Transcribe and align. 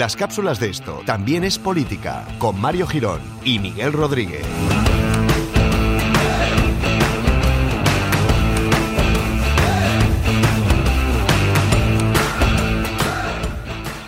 Las 0.00 0.16
cápsulas 0.16 0.58
de 0.58 0.70
esto 0.70 1.02
también 1.04 1.44
es 1.44 1.58
política, 1.58 2.26
con 2.38 2.58
Mario 2.58 2.86
Girón 2.86 3.20
y 3.44 3.58
Miguel 3.58 3.92
Rodríguez. 3.92 4.46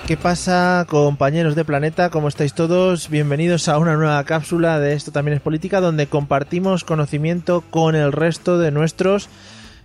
¿Qué 0.07 0.17
pasa, 0.17 0.87
compañeros 0.89 1.55
de 1.57 1.67
Planeta? 1.67 2.09
¿Cómo 2.09 2.29
estáis 2.29 2.55
todos? 2.55 3.11
Bienvenidos 3.11 3.69
a 3.69 3.77
una 3.77 3.95
nueva 3.95 4.25
cápsula 4.25 4.81
de 4.81 4.95
Esto 4.95 5.13
también 5.13 5.37
es 5.37 5.43
política, 5.43 5.83
donde 5.83 6.07
compartimos 6.07 6.85
conocimiento 6.85 7.61
con 7.69 7.97
el 7.97 8.13
resto 8.13 8.59
de 8.59 8.71
nuestros, 8.71 9.29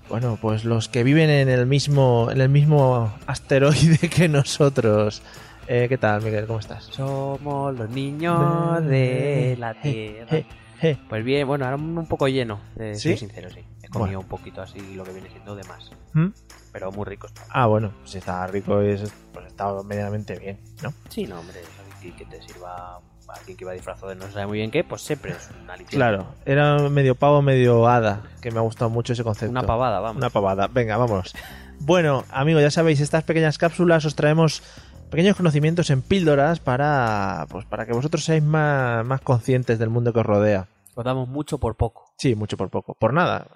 bueno, 0.09 0.38
pues 0.41 0.63
los 0.63 0.88
que 0.88 1.03
viven 1.03 1.30
en 1.30 1.49
el 1.49 1.66
mismo, 1.66 2.30
en 2.31 2.39
el 2.39 2.47
mismo 2.47 3.13
asteroide 3.25 3.97
que 4.09 4.30
nosotros. 4.30 5.21
Eh, 5.70 5.88
¿Qué 5.89 5.98
tal, 5.98 6.21
Miguel? 6.21 6.48
¿Cómo 6.48 6.59
estás? 6.59 6.85
Somos 6.85 7.75
los 7.75 7.89
niños 7.89 8.85
de 8.85 9.55
la 9.59 9.73
tierra. 9.73 10.30
Je, 10.31 10.45
je. 10.81 10.98
Pues 11.09 11.23
bien, 11.25 11.45
bueno, 11.48 11.66
ahora 11.66 11.75
un 11.77 12.08
poco 12.08 12.27
lleno, 12.27 12.59
eh, 12.80 12.95
¿Sí? 12.95 13.09
soy 13.09 13.17
sincero, 13.17 13.49
sí. 13.49 13.59
He 13.84 13.89
comido 13.89 14.05
Bueno. 14.05 14.20
un 14.22 14.27
poquito 14.27 14.61
así 14.61 14.80
lo 14.95 15.03
que 15.05 15.11
viene 15.11 15.30
siendo 15.30 15.55
de 15.55 15.63
más, 15.66 15.91
¿Mm? 16.13 16.27
pero 16.72 16.91
muy 16.91 17.03
rico. 17.05 17.27
Ah, 17.49 17.66
bueno, 17.66 17.91
si 18.05 18.20
está 18.20 18.48
rico 18.48 18.80
es- 18.81 19.11
pues 19.34 19.45
está 19.48 19.72
medianamente 19.84 20.38
bien, 20.39 20.58
¿no? 20.81 20.94
Sí, 21.09 21.25
no, 21.25 21.39
hombre, 21.39 21.59
eso 21.61 21.84
que, 22.16 22.25
te 22.25 22.41
sirva 22.41 22.95
a 22.95 22.99
alguien 23.38 23.58
que 23.58 23.66
va 23.66 23.73
disfrazado 23.73 24.09
de 24.09 24.16
no 24.16 24.25
se 24.27 24.34
sabe 24.34 24.47
muy 24.47 24.59
bien 24.59 24.72
qué, 24.72 24.84
pues 24.86 25.02
siempre 25.02 25.31
es 25.31 25.49
una 25.63 25.73
aliciente. 25.73 25.97
Claro, 25.97 26.27
era 26.45 26.77
medio 26.89 27.16
pavo, 27.16 27.41
medio 27.41 27.88
hada, 27.88 28.22
que 28.41 28.52
me 28.52 28.59
ha 28.59 28.61
gustado 28.61 28.89
mucho 28.89 29.13
ese 29.13 29.23
concepto. 29.23 29.52
Una 29.52 29.63
pavada, 29.63 29.99
vamos. 29.99 30.17
Una 30.22 30.30
pavada. 30.30 30.67
Venga, 30.67 30.95
vamos. 30.97 31.34
Bueno, 31.80 32.23
amigos, 32.31 32.61
ya 32.61 32.72
sabéis, 32.72 33.00
estas 33.02 33.23
pequeñas 33.23 33.58
cápsulas 33.58 34.06
os 34.06 34.16
traemos 34.16 34.63
pequeños 35.09 35.36
conocimientos 35.38 35.89
en 35.89 36.02
píldoras 36.02 36.59
para, 36.59 37.45
pues, 37.50 37.66
para 37.66 37.86
que 37.86 37.94
vosotros 37.94 38.23
seáis 38.23 38.44
más, 38.44 39.05
más 39.05 39.22
conscientes 39.22 39.80
del 39.80 39.89
mundo 39.89 40.13
que 40.13 40.19
os 40.19 40.25
rodea. 40.25 40.67
Os 40.95 41.05
damos 41.05 41.27
mucho 41.30 41.58
por 41.59 41.75
poco. 41.75 42.11
Sí, 42.17 42.36
mucho 42.36 42.58
por 42.58 42.69
poco. 42.69 42.95
Por 42.95 43.13
nada. 43.13 43.47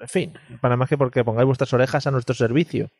En 0.00 0.08
fin, 0.08 0.32
para 0.60 0.76
más 0.76 0.88
que 0.88 0.96
porque 0.96 1.24
pongáis 1.24 1.46
vuestras 1.46 1.72
orejas 1.72 2.06
a 2.06 2.10
nuestro 2.10 2.34
servicio. 2.34 2.90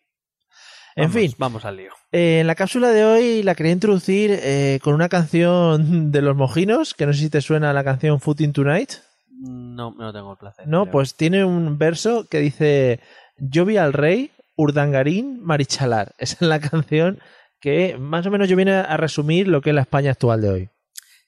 En 0.97 1.05
Vamos, 1.05 1.15
fin, 1.17 1.35
Vamos 1.39 1.65
al 1.65 1.77
lío. 1.77 1.93
eh, 2.11 2.41
en 2.41 2.47
la 2.49 2.57
cápsula 2.57 2.89
de 2.89 3.05
hoy 3.05 3.43
la 3.45 3.55
quería 3.55 3.71
introducir 3.73 4.33
eh, 4.43 4.81
con 4.83 4.95
una 4.95 5.09
canción 5.09 6.11
de 6.13 6.23
los 6.23 6.35
mojinos, 6.37 6.95
que 6.95 7.07
no 7.07 7.13
sé 7.13 7.21
si 7.21 7.31
te 7.31 7.41
suena 7.41 7.73
la 7.73 7.85
canción 7.85 8.21
Footing 8.21 8.53
Tonight. 8.53 8.93
No, 9.41 9.95
no 9.97 10.13
tengo 10.13 10.33
el 10.33 10.39
placer. 10.39 10.67
No, 10.67 10.83
creo. 10.83 10.93
pues 10.93 11.15
tiene 11.15 11.45
un 11.45 11.79
verso 11.79 12.27
que 12.29 12.41
dice: 12.41 12.99
Yo 13.37 13.65
vi 13.65 13.77
al 13.77 13.93
rey, 13.93 14.33
Urdangarín, 14.57 15.41
Marichalar. 15.45 16.15
Esa 16.19 16.35
es 16.41 16.43
la 16.49 16.59
canción 16.59 17.21
que 17.61 17.97
más 17.99 18.27
o 18.27 18.31
menos 18.31 18.49
yo 18.49 18.57
viene 18.57 18.73
a 18.75 18.97
resumir 18.97 19.49
lo 19.49 19.61
que 19.61 19.71
es 19.71 19.75
la 19.75 19.83
España 19.83 20.11
actual 20.13 20.41
de 20.41 20.49
hoy. 20.51 20.71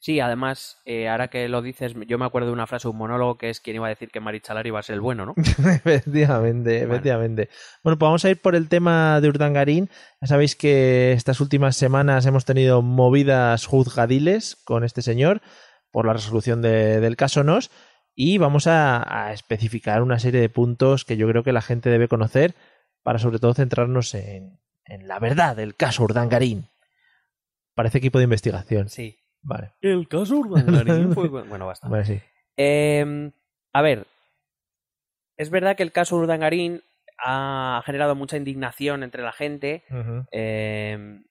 Sí, 0.02 0.18
además, 0.18 0.78
eh, 0.86 1.10
ahora 1.10 1.28
que 1.28 1.46
lo 1.50 1.60
dices, 1.60 1.94
yo 2.06 2.16
me 2.16 2.24
acuerdo 2.24 2.46
de 2.48 2.54
una 2.54 2.66
frase, 2.66 2.88
un 2.88 2.96
monólogo, 2.96 3.36
que 3.36 3.50
es 3.50 3.60
quien 3.60 3.76
iba 3.76 3.84
a 3.86 3.90
decir 3.90 4.08
que 4.10 4.18
Marichalar 4.18 4.66
iba 4.66 4.78
a 4.78 4.82
ser 4.82 4.94
el 4.94 5.02
bueno, 5.02 5.26
¿no? 5.26 5.34
efectivamente, 6.00 6.78
Bueno. 6.78 6.94
efectivamente. 6.94 7.48
Bueno, 7.84 7.98
pues 7.98 8.06
vamos 8.08 8.24
a 8.24 8.30
ir 8.30 8.40
por 8.40 8.54
el 8.54 8.68
tema 8.68 9.20
de 9.20 9.28
Urdangarín. 9.28 9.90
Ya 10.20 10.26
sabéis 10.26 10.56
que 10.56 11.12
estas 11.12 11.40
últimas 11.40 11.76
semanas 11.76 12.24
hemos 12.26 12.44
tenido 12.46 12.80
movidas 12.80 13.66
juzgadiles 13.66 14.56
con 14.64 14.84
este 14.84 15.02
señor 15.02 15.42
por 15.90 16.06
la 16.06 16.12
resolución 16.14 16.62
de- 16.62 17.00
del 17.00 17.16
caso 17.16 17.44
NOS 17.44 17.70
y 18.14 18.38
vamos 18.38 18.66
a, 18.66 19.26
a 19.26 19.32
especificar 19.34 20.02
una 20.02 20.18
serie 20.18 20.40
de 20.40 20.48
puntos 20.48 21.04
que 21.04 21.16
yo 21.18 21.28
creo 21.28 21.42
que 21.42 21.52
la 21.52 21.62
gente 21.62 21.90
debe 21.90 22.08
conocer 22.08 22.54
para 23.02 23.18
sobre 23.18 23.38
todo 23.38 23.52
centrarnos 23.54 24.14
en, 24.14 24.58
en 24.90 25.08
la 25.08 25.18
verdad 25.18 25.56
del 25.56 25.76
caso 25.76 26.02
Urdangarín. 26.04 26.68
Parece 27.74 27.98
equipo 27.98 28.18
de 28.18 28.24
investigación. 28.24 28.88
Sí. 28.88 29.16
Vale, 29.42 29.72
El 29.80 30.06
caso 30.08 30.36
Urdangarín 30.36 31.14
fue... 31.14 31.28
Bueno, 31.48 31.66
basta. 31.66 31.88
vale, 31.88 32.04
sí. 32.04 32.20
Eh, 32.56 33.30
a 33.72 33.82
ver, 33.82 34.06
es 35.38 35.48
verdad 35.50 35.76
que 35.76 35.82
el 35.82 35.92
caso 35.92 36.16
Urdangarín 36.16 36.82
ha 37.18 37.82
generado 37.86 38.14
mucha 38.14 38.36
indignación 38.36 39.02
entre 39.02 39.22
la 39.22 39.32
gente. 39.32 39.84
Eh, 40.32 41.22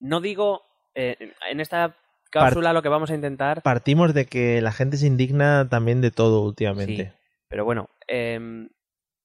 no 0.00 0.20
digo, 0.20 0.62
eh, 0.94 1.16
en 1.50 1.60
esta 1.60 1.96
cápsula 2.30 2.72
lo 2.72 2.82
que 2.82 2.88
vamos 2.88 3.10
a 3.10 3.14
intentar, 3.14 3.62
Partimos 3.62 4.14
de 4.14 4.26
que 4.26 4.60
la 4.60 4.72
gente 4.72 4.96
se 4.96 5.06
indigna 5.06 5.68
también 5.68 6.00
de 6.00 6.10
todo 6.10 6.42
últimamente. 6.42 7.04
Sí. 7.04 7.10
pero 7.48 7.64
bueno, 7.64 7.88
eh, 8.08 8.68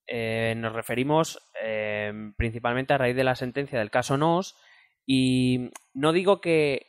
eh, 0.08 0.54
nos 0.58 0.74
referimos 0.74 1.40
eh, 1.62 2.14
principalmente 2.38 2.94
a 2.94 2.98
raíz 2.98 3.16
de 3.16 3.24
la 3.24 3.36
sentencia 3.36 3.80
del 3.80 3.92
caso 3.92 4.18
NOS 4.18 4.56
y 5.06 5.72
no 5.94 6.14
digo 6.14 6.42
que, 6.42 6.88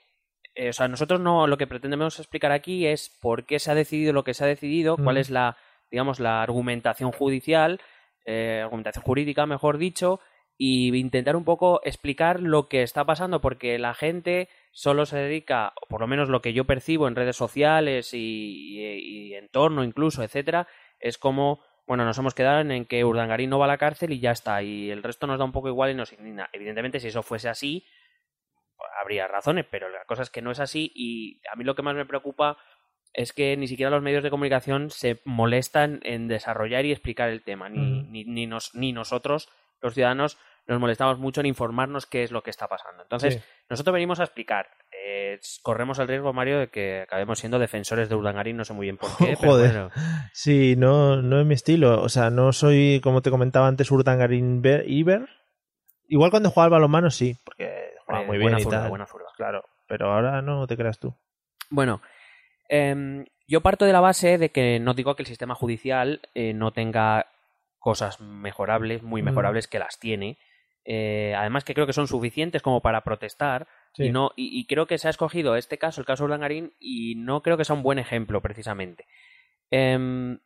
eh, 0.54 0.70
o 0.70 0.72
sea, 0.72 0.88
nosotros 0.88 1.20
no, 1.20 1.46
lo 1.46 1.58
que 1.58 1.66
pretendemos 1.66 2.18
explicar 2.18 2.52
aquí 2.52 2.86
es 2.86 3.10
por 3.20 3.44
qué 3.44 3.58
se 3.58 3.70
ha 3.70 3.74
decidido 3.74 4.12
lo 4.12 4.24
que 4.24 4.34
se 4.34 4.44
ha 4.44 4.48
decidido, 4.48 4.96
cuál 4.96 5.18
es 5.18 5.30
la, 5.30 5.56
digamos, 5.90 6.18
la 6.18 6.42
argumentación 6.42 7.12
judicial, 7.12 7.80
eh, 8.24 8.60
argumentación 8.64 9.04
jurídica, 9.04 9.44
mejor 9.46 9.76
dicho, 9.76 10.20
y 10.58 10.96
intentar 10.96 11.36
un 11.36 11.44
poco 11.44 11.82
explicar 11.84 12.40
lo 12.40 12.68
que 12.68 12.82
está 12.82 13.04
pasando, 13.04 13.42
porque 13.42 13.78
la 13.78 13.92
gente 13.92 14.48
solo 14.72 15.04
se 15.04 15.18
dedica, 15.18 15.74
o 15.82 15.86
por 15.86 16.00
lo 16.00 16.06
menos 16.06 16.30
lo 16.30 16.40
que 16.40 16.54
yo 16.54 16.64
percibo 16.64 17.06
en 17.06 17.16
redes 17.16 17.36
sociales 17.36 18.14
y, 18.14 18.78
y, 18.78 19.28
y 19.28 19.34
entorno 19.34 19.84
incluso, 19.84 20.22
etcétera, 20.22 20.66
es 20.98 21.18
como, 21.18 21.60
bueno, 21.86 22.04
nos 22.04 22.18
hemos 22.18 22.34
quedado 22.34 22.60
en 22.60 22.84
que 22.84 23.04
Urdangarín 23.04 23.50
no 23.50 23.58
va 23.58 23.66
a 23.66 23.68
la 23.68 23.78
cárcel 23.78 24.12
y 24.12 24.20
ya 24.20 24.32
está, 24.32 24.62
y 24.62 24.90
el 24.90 25.02
resto 25.02 25.26
nos 25.26 25.38
da 25.38 25.44
un 25.44 25.52
poco 25.52 25.68
igual 25.68 25.90
y 25.90 25.94
nos 25.94 26.12
indigna. 26.12 26.48
Evidentemente, 26.52 27.00
si 27.00 27.08
eso 27.08 27.22
fuese 27.22 27.48
así, 27.48 27.86
habría 29.00 29.26
razones, 29.28 29.66
pero 29.70 29.88
la 29.88 30.04
cosa 30.04 30.22
es 30.22 30.30
que 30.30 30.42
no 30.42 30.50
es 30.50 30.60
así 30.60 30.90
y 30.94 31.40
a 31.52 31.56
mí 31.56 31.64
lo 31.64 31.74
que 31.74 31.82
más 31.82 31.94
me 31.94 32.06
preocupa 32.06 32.58
es 33.12 33.32
que 33.32 33.56
ni 33.56 33.66
siquiera 33.66 33.90
los 33.90 34.02
medios 34.02 34.22
de 34.22 34.30
comunicación 34.30 34.90
se 34.90 35.22
molestan 35.24 36.00
en 36.02 36.28
desarrollar 36.28 36.84
y 36.84 36.92
explicar 36.92 37.30
el 37.30 37.42
tema, 37.42 37.68
ni, 37.68 38.02
ni, 38.02 38.24
ni, 38.24 38.46
nos, 38.46 38.74
ni 38.74 38.92
nosotros, 38.92 39.48
los 39.80 39.94
ciudadanos, 39.94 40.38
nos 40.66 40.80
molestamos 40.80 41.18
mucho 41.18 41.40
en 41.40 41.46
informarnos 41.46 42.06
qué 42.06 42.24
es 42.24 42.30
lo 42.30 42.42
que 42.42 42.50
está 42.50 42.68
pasando. 42.68 43.02
Entonces, 43.04 43.34
Sí. 43.36 43.40
nosotros 43.70 43.94
venimos 43.94 44.20
a 44.20 44.24
explicar. 44.24 44.68
Eh, 45.08 45.38
corremos 45.62 45.98
el 46.00 46.08
riesgo, 46.08 46.32
Mario, 46.32 46.58
de 46.58 46.68
que 46.68 47.02
acabemos 47.02 47.38
siendo 47.38 47.60
defensores 47.60 48.08
de 48.08 48.16
Urdangarín, 48.16 48.56
no 48.56 48.64
sé 48.64 48.72
muy 48.72 48.86
bien 48.86 48.96
por 48.96 49.08
qué, 49.18 49.36
pero 49.40 49.52
Joder. 49.52 49.70
bueno. 49.72 49.90
Sí, 50.32 50.74
no, 50.76 51.22
no 51.22 51.38
es 51.40 51.46
mi 51.46 51.54
estilo. 51.54 52.02
O 52.02 52.08
sea, 52.08 52.30
no 52.30 52.52
soy, 52.52 53.00
como 53.04 53.22
te 53.22 53.30
comentaba 53.30 53.68
antes, 53.68 53.90
Urdangarín 53.90 54.62
Iber. 54.86 55.28
Igual 56.08 56.30
cuando 56.30 56.50
jugaba 56.50 56.64
al 56.66 56.70
balonmano 56.72 57.10
sí, 57.10 57.36
porque 57.44 57.92
jugaba 58.04 58.22
Hombre, 58.22 58.26
muy 58.26 58.38
bien 58.38 58.50
buena 58.52 58.60
y 58.60 58.64
tal. 58.70 58.88
buena. 58.88 59.06
Claro, 59.36 59.64
pero 59.86 60.12
ahora 60.12 60.42
no 60.42 60.66
te 60.66 60.76
creas 60.76 60.98
tú. 60.98 61.14
Bueno, 61.70 62.00
em, 62.68 63.24
yo 63.46 63.60
parto 63.60 63.84
de 63.84 63.92
la 63.92 64.00
base 64.00 64.38
de 64.38 64.50
que 64.50 64.78
no 64.80 64.94
digo 64.94 65.14
que 65.14 65.22
el 65.22 65.28
sistema 65.28 65.54
judicial 65.54 66.20
eh, 66.34 66.52
no 66.52 66.72
tenga 66.72 67.26
cosas 67.78 68.20
mejorables, 68.20 69.02
muy 69.04 69.22
Mm. 69.22 69.26
mejorables, 69.26 69.68
que 69.68 69.78
las 69.78 69.98
tiene. 70.00 70.38
Eh, 70.88 71.34
además 71.36 71.64
que 71.64 71.74
creo 71.74 71.86
que 71.86 71.92
son 71.92 72.06
suficientes 72.06 72.62
como 72.62 72.80
para 72.80 73.02
protestar 73.02 73.66
Sí. 73.92 74.04
y 74.04 74.12
no 74.12 74.30
y, 74.36 74.56
y 74.56 74.66
creo 74.66 74.86
que 74.86 74.98
se 74.98 75.08
ha 75.08 75.10
escogido 75.10 75.56
este 75.56 75.78
caso, 75.78 76.00
el 76.00 76.06
caso 76.06 76.24
Urdangarín, 76.24 76.74
y 76.78 77.16
no 77.16 77.42
creo 77.42 77.56
que 77.56 77.64
sea 77.64 77.74
un 77.74 77.82
buen 77.82 77.98
ejemplo 77.98 78.40
precisamente. 78.40 79.06
Em, 79.70 80.38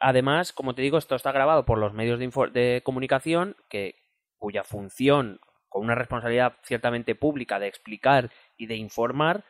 además, 0.00 0.52
como 0.52 0.74
te 0.74 0.82
digo, 0.82 0.98
esto 0.98 1.14
está 1.14 1.30
grabado 1.30 1.64
por 1.64 1.78
los 1.78 1.92
medios 1.92 2.18
de 2.52 2.82
comunicación 2.84 3.56
que 3.68 3.94
cuya 4.38 4.64
función, 4.64 5.40
con 5.68 5.84
una 5.84 5.94
responsabilidad 5.94 6.56
ciertamente 6.64 7.14
pública 7.14 7.58
de 7.58 7.68
explicar 7.68 8.30
y 8.56 8.66
de 8.66 8.76
informar, 8.76 9.44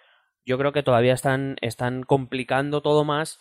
yo 0.44 0.59
creo 0.59 0.72
que 0.72 0.82
todavía 0.82 1.15
están, 1.15 1.56
están 1.62 2.03
complicando 2.03 2.82
todo 2.82 3.04
más, 3.04 3.41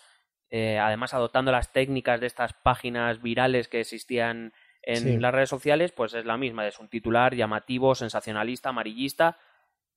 eh, 0.49 0.79
además 0.79 1.13
adoptando 1.13 1.51
las 1.51 1.73
técnicas 1.73 2.21
de 2.21 2.27
estas 2.27 2.53
páginas 2.53 3.21
virales 3.21 3.67
que 3.67 3.81
existían 3.81 4.53
en 4.83 4.97
Sí. 4.97 5.17
las 5.17 5.33
redes 5.33 5.49
sociales, 5.49 5.91
pues 5.91 6.13
es 6.13 6.25
la 6.25 6.37
misma, 6.37 6.67
es 6.67 6.79
un 6.79 6.89
titular 6.89 7.33
llamativo, 7.35 7.95
sensacionalista, 7.95 8.69
amarillista, 8.69 9.37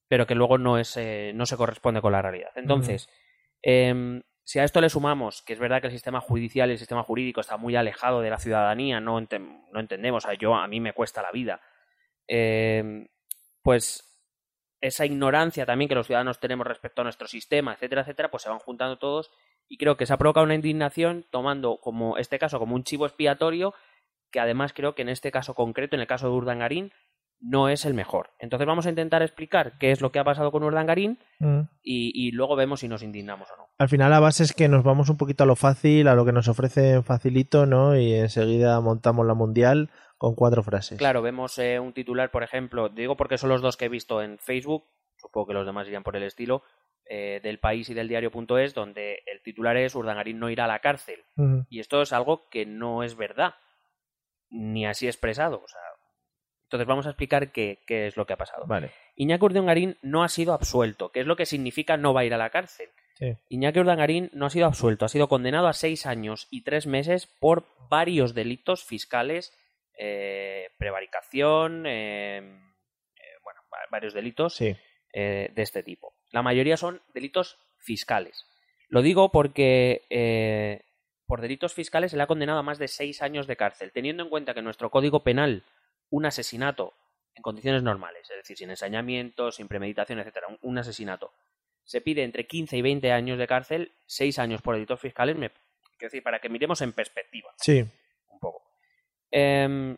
pero 0.08 0.26
que 0.26 0.34
luego 0.34 0.58
no, 0.58 0.78
es, 0.78 0.96
eh, 0.96 1.32
no 1.34 1.46
se 1.46 1.56
corresponde 1.56 2.00
con 2.00 2.12
la 2.12 2.22
realidad. 2.22 2.50
Entonces, 2.54 3.08
em, 3.62 4.22
si 4.44 4.60
a 4.60 4.64
esto 4.64 4.80
le 4.80 4.88
sumamos 4.88 5.42
que 5.42 5.52
es 5.54 5.58
verdad 5.58 5.80
que 5.80 5.88
el 5.88 5.92
sistema 5.92 6.20
judicial 6.20 6.68
y 6.68 6.72
el 6.72 6.78
sistema 6.78 7.02
jurídico 7.02 7.40
está 7.40 7.56
muy 7.56 7.74
alejado 7.74 8.20
de 8.20 8.30
la 8.30 8.38
ciudadanía, 8.38 9.00
no, 9.00 9.18
ente- 9.20 9.40
no 9.40 9.80
entendemos, 9.80 10.24
o 10.24 10.28
sea, 10.28 10.38
yo 10.38 10.54
a 10.54 10.68
mí 10.68 10.78
me 10.78 10.92
cuesta 10.92 11.20
la 11.22 11.32
vida, 11.32 11.60
em, 12.28 13.08
pues 13.62 14.02
esa 14.80 15.04
ignorancia 15.06 15.66
también 15.66 15.88
que 15.88 15.94
los 15.94 16.06
ciudadanos 16.06 16.38
tenemos 16.38 16.66
respecto 16.66 17.00
a 17.00 17.04
nuestro 17.04 17.26
sistema, 17.26 17.72
etcétera, 17.72 18.02
etcétera, 18.02 18.30
pues 18.30 18.42
se 18.44 18.48
van 18.50 18.58
juntando 18.58 18.98
todos 18.98 19.30
y 19.68 19.78
creo 19.78 19.96
que 19.96 20.06
se 20.06 20.12
ha 20.12 20.18
provocado 20.18 20.44
una 20.44 20.54
indignación 20.54 21.24
tomando 21.30 21.78
como 21.80 22.18
este 22.18 22.38
caso 22.38 22.58
como 22.58 22.74
un 22.76 22.84
chivo 22.84 23.06
expiatorio 23.06 23.74
que 24.36 24.40
además 24.40 24.74
creo 24.74 24.94
que 24.94 25.00
en 25.00 25.08
este 25.08 25.32
caso 25.32 25.54
concreto, 25.54 25.96
en 25.96 26.02
el 26.02 26.06
caso 26.06 26.28
de 26.28 26.34
Urdangarín, 26.36 26.92
no 27.40 27.70
es 27.70 27.86
el 27.86 27.94
mejor. 27.94 28.32
Entonces 28.38 28.66
vamos 28.66 28.84
a 28.84 28.90
intentar 28.90 29.22
explicar 29.22 29.78
qué 29.78 29.92
es 29.92 30.02
lo 30.02 30.12
que 30.12 30.18
ha 30.18 30.24
pasado 30.24 30.52
con 30.52 30.62
Urdangarín 30.62 31.18
Mm. 31.38 31.60
y, 31.82 32.12
y 32.14 32.32
luego 32.32 32.54
vemos 32.54 32.80
si 32.80 32.88
nos 32.88 33.02
indignamos 33.02 33.50
o 33.50 33.56
no. 33.56 33.68
Al 33.78 33.88
final 33.88 34.10
la 34.10 34.20
base 34.20 34.42
es 34.42 34.52
que 34.52 34.68
nos 34.68 34.84
vamos 34.84 35.08
un 35.08 35.16
poquito 35.16 35.44
a 35.44 35.46
lo 35.46 35.56
fácil, 35.56 36.06
a 36.06 36.14
lo 36.14 36.26
que 36.26 36.32
nos 36.32 36.48
ofrecen 36.48 37.02
facilito, 37.02 37.64
¿no? 37.64 37.96
Y 37.98 38.12
enseguida 38.12 38.78
montamos 38.82 39.26
la 39.26 39.32
mundial 39.32 39.88
con 40.18 40.34
cuatro 40.34 40.62
frases. 40.62 40.98
Claro, 40.98 41.22
vemos 41.22 41.58
eh, 41.58 41.80
un 41.80 41.94
titular, 41.94 42.30
por 42.30 42.42
ejemplo, 42.42 42.90
digo 42.90 43.16
porque 43.16 43.38
son 43.38 43.48
los 43.48 43.62
dos 43.62 43.78
que 43.78 43.86
he 43.86 43.88
visto 43.88 44.20
en 44.22 44.38
Facebook, 44.38 44.84
supongo 45.16 45.46
que 45.46 45.54
los 45.54 45.64
demás 45.64 45.86
irían 45.86 46.02
por 46.02 46.14
el 46.16 46.24
estilo, 46.24 46.62
eh, 47.08 47.40
del 47.42 47.58
país 47.58 47.88
y 47.88 47.94
del 47.94 48.08
diario.es, 48.08 48.74
donde 48.74 49.22
el 49.32 49.40
titular 49.42 49.78
es 49.78 49.94
Urdangarín 49.94 50.38
no 50.38 50.50
irá 50.50 50.66
a 50.66 50.68
la 50.68 50.80
cárcel. 50.80 51.20
Y 51.70 51.80
esto 51.80 52.02
es 52.02 52.12
algo 52.12 52.50
que 52.50 52.66
no 52.66 53.02
es 53.02 53.16
verdad, 53.16 53.54
ni 54.50 54.86
así 54.86 55.06
expresado. 55.06 55.62
O 55.62 55.68
sea, 55.68 55.80
entonces 56.64 56.86
vamos 56.86 57.06
a 57.06 57.10
explicar 57.10 57.52
qué, 57.52 57.78
qué 57.86 58.06
es 58.06 58.16
lo 58.16 58.26
que 58.26 58.32
ha 58.32 58.36
pasado. 58.36 58.66
Vale. 58.66 58.90
Iñaki 59.14 59.44
Urdangarín 59.44 59.98
no 60.02 60.24
ha 60.24 60.28
sido 60.28 60.52
absuelto, 60.52 61.10
que 61.12 61.20
es 61.20 61.26
lo 61.26 61.36
que 61.36 61.46
significa 61.46 61.96
no 61.96 62.12
va 62.12 62.20
a 62.20 62.24
ir 62.24 62.34
a 62.34 62.38
la 62.38 62.50
cárcel. 62.50 62.88
Sí. 63.18 63.32
Iñaki 63.48 63.78
Urdangarín 63.80 64.30
no 64.34 64.46
ha 64.46 64.50
sido 64.50 64.66
absuelto, 64.66 65.04
ha 65.04 65.08
sido 65.08 65.28
condenado 65.28 65.68
a 65.68 65.72
seis 65.72 66.06
años 66.06 66.48
y 66.50 66.64
tres 66.64 66.86
meses 66.86 67.26
por 67.40 67.66
varios 67.88 68.34
delitos 68.34 68.84
fiscales, 68.84 69.52
eh, 69.98 70.68
prevaricación, 70.78 71.86
eh, 71.86 72.38
eh, 72.38 72.42
bueno, 73.42 73.60
va- 73.72 73.78
varios 73.90 74.12
delitos 74.12 74.54
Sí. 74.56 74.76
eh, 75.14 75.50
de 75.54 75.62
este 75.62 75.82
tipo. 75.82 76.14
La 76.32 76.42
mayoría 76.42 76.76
son 76.76 77.00
delitos 77.14 77.58
fiscales. 77.78 78.44
Lo 78.88 79.00
digo 79.02 79.30
porque 79.32 80.04
por 81.26 81.40
delitos 81.40 81.74
fiscales 81.74 82.10
se 82.10 82.16
le 82.16 82.22
ha 82.22 82.26
condenado 82.26 82.58
a 82.58 82.62
más 82.62 82.78
de 82.78 82.88
seis 82.88 83.22
años 83.22 83.46
de 83.46 83.56
cárcel, 83.56 83.92
teniendo 83.92 84.22
en 84.22 84.28
cuenta 84.30 84.52
que 84.54 84.60
en 84.60 84.64
nuestro 84.64 84.90
Código 84.90 85.22
Penal 85.22 85.64
un 86.10 86.24
asesinato 86.26 86.94
en 87.34 87.42
condiciones 87.42 87.82
normales, 87.82 88.30
es 88.30 88.36
decir, 88.36 88.56
sin 88.56 88.70
ensañamiento, 88.70 89.52
sin 89.52 89.68
premeditación, 89.68 90.18
etcétera, 90.20 90.46
un, 90.48 90.58
un 90.62 90.78
asesinato, 90.78 91.32
se 91.84 92.00
pide 92.00 92.22
entre 92.22 92.46
15 92.46 92.76
y 92.76 92.82
20 92.82 93.12
años 93.12 93.38
de 93.38 93.46
cárcel, 93.46 93.92
seis 94.06 94.38
años 94.38 94.62
por 94.62 94.74
delitos 94.74 95.00
fiscales, 95.00 95.36
me, 95.36 95.50
quiero 95.98 96.10
decir, 96.10 96.22
para 96.22 96.38
que 96.40 96.48
miremos 96.48 96.80
en 96.80 96.92
perspectiva 96.92 97.52
Sí. 97.58 97.84
un 98.30 98.38
poco. 98.40 98.62
Em, 99.30 99.96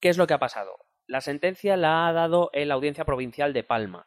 ¿Qué 0.00 0.08
es 0.08 0.18
lo 0.18 0.26
que 0.26 0.34
ha 0.34 0.38
pasado? 0.38 0.76
La 1.06 1.20
sentencia 1.20 1.76
la 1.76 2.06
ha 2.08 2.12
dado 2.12 2.50
en 2.52 2.68
la 2.68 2.74
Audiencia 2.74 3.04
Provincial 3.04 3.52
de 3.52 3.64
Palma. 3.64 4.06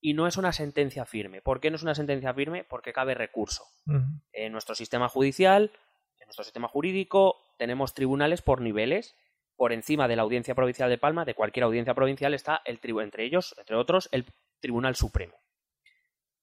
Y 0.00 0.14
no 0.14 0.26
es 0.26 0.36
una 0.36 0.52
sentencia 0.52 1.04
firme. 1.04 1.42
¿Por 1.42 1.60
qué 1.60 1.70
no 1.70 1.76
es 1.76 1.82
una 1.82 1.94
sentencia 1.94 2.32
firme? 2.32 2.64
Porque 2.64 2.92
cabe 2.92 3.14
recurso. 3.14 3.64
En 4.32 4.52
nuestro 4.52 4.74
sistema 4.74 5.08
judicial, 5.08 5.72
en 6.18 6.26
nuestro 6.26 6.44
sistema 6.44 6.68
jurídico, 6.68 7.36
tenemos 7.58 7.94
tribunales 7.94 8.40
por 8.42 8.60
niveles. 8.60 9.16
Por 9.56 9.72
encima 9.74 10.08
de 10.08 10.16
la 10.16 10.22
Audiencia 10.22 10.54
Provincial 10.54 10.88
de 10.88 10.96
Palma, 10.96 11.26
de 11.26 11.34
cualquier 11.34 11.64
audiencia 11.64 11.92
provincial, 11.92 12.32
está 12.32 12.62
el 12.64 12.80
tribu 12.80 13.00
entre 13.00 13.24
ellos, 13.24 13.54
entre 13.58 13.76
otros, 13.76 14.08
el 14.10 14.24
Tribunal 14.60 14.96
Supremo. 14.96 15.34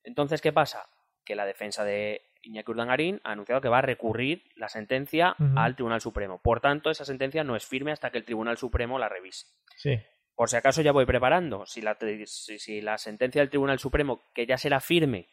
Entonces, 0.03 0.39
¿qué 0.39 0.53
pasa? 0.53 0.87
Que 1.25 1.35
la 1.35 1.45
defensa 1.45 1.83
de 1.83 2.21
Iñaki 2.43 2.69
Urdangarín 2.69 3.19
ha 3.23 3.31
anunciado 3.31 3.59
que 3.59 3.69
va 3.69 3.79
a 3.79 3.81
recurrir 3.81 4.43
la 4.55 4.69
sentencia 4.69 5.35
al 5.55 5.75
Tribunal 5.75 5.99
Supremo. 5.99 6.39
Por 6.41 6.61
tanto, 6.61 6.91
esa 6.91 7.05
sentencia 7.05 7.43
no 7.43 7.55
es 7.55 7.65
firme 7.65 7.91
hasta 7.91 8.11
que 8.11 8.19
el 8.19 8.25
Tribunal 8.25 8.57
Supremo 8.57 8.99
la 8.99 9.09
revise. 9.09 9.47
Sí. 9.75 9.97
Por 10.37 10.49
si 10.51 10.55
acaso 10.55 10.83
ya 10.83 10.91
voy 10.91 11.05
preparando. 11.07 11.65
Si 11.65 11.81
la, 11.81 11.97
si, 12.25 12.59
si 12.59 12.79
la 12.79 12.99
sentencia 12.99 13.41
del 13.41 13.49
Tribunal 13.49 13.79
Supremo, 13.79 14.21
que 14.35 14.45
ya 14.45 14.57
será 14.57 14.79
firme, 14.79 15.27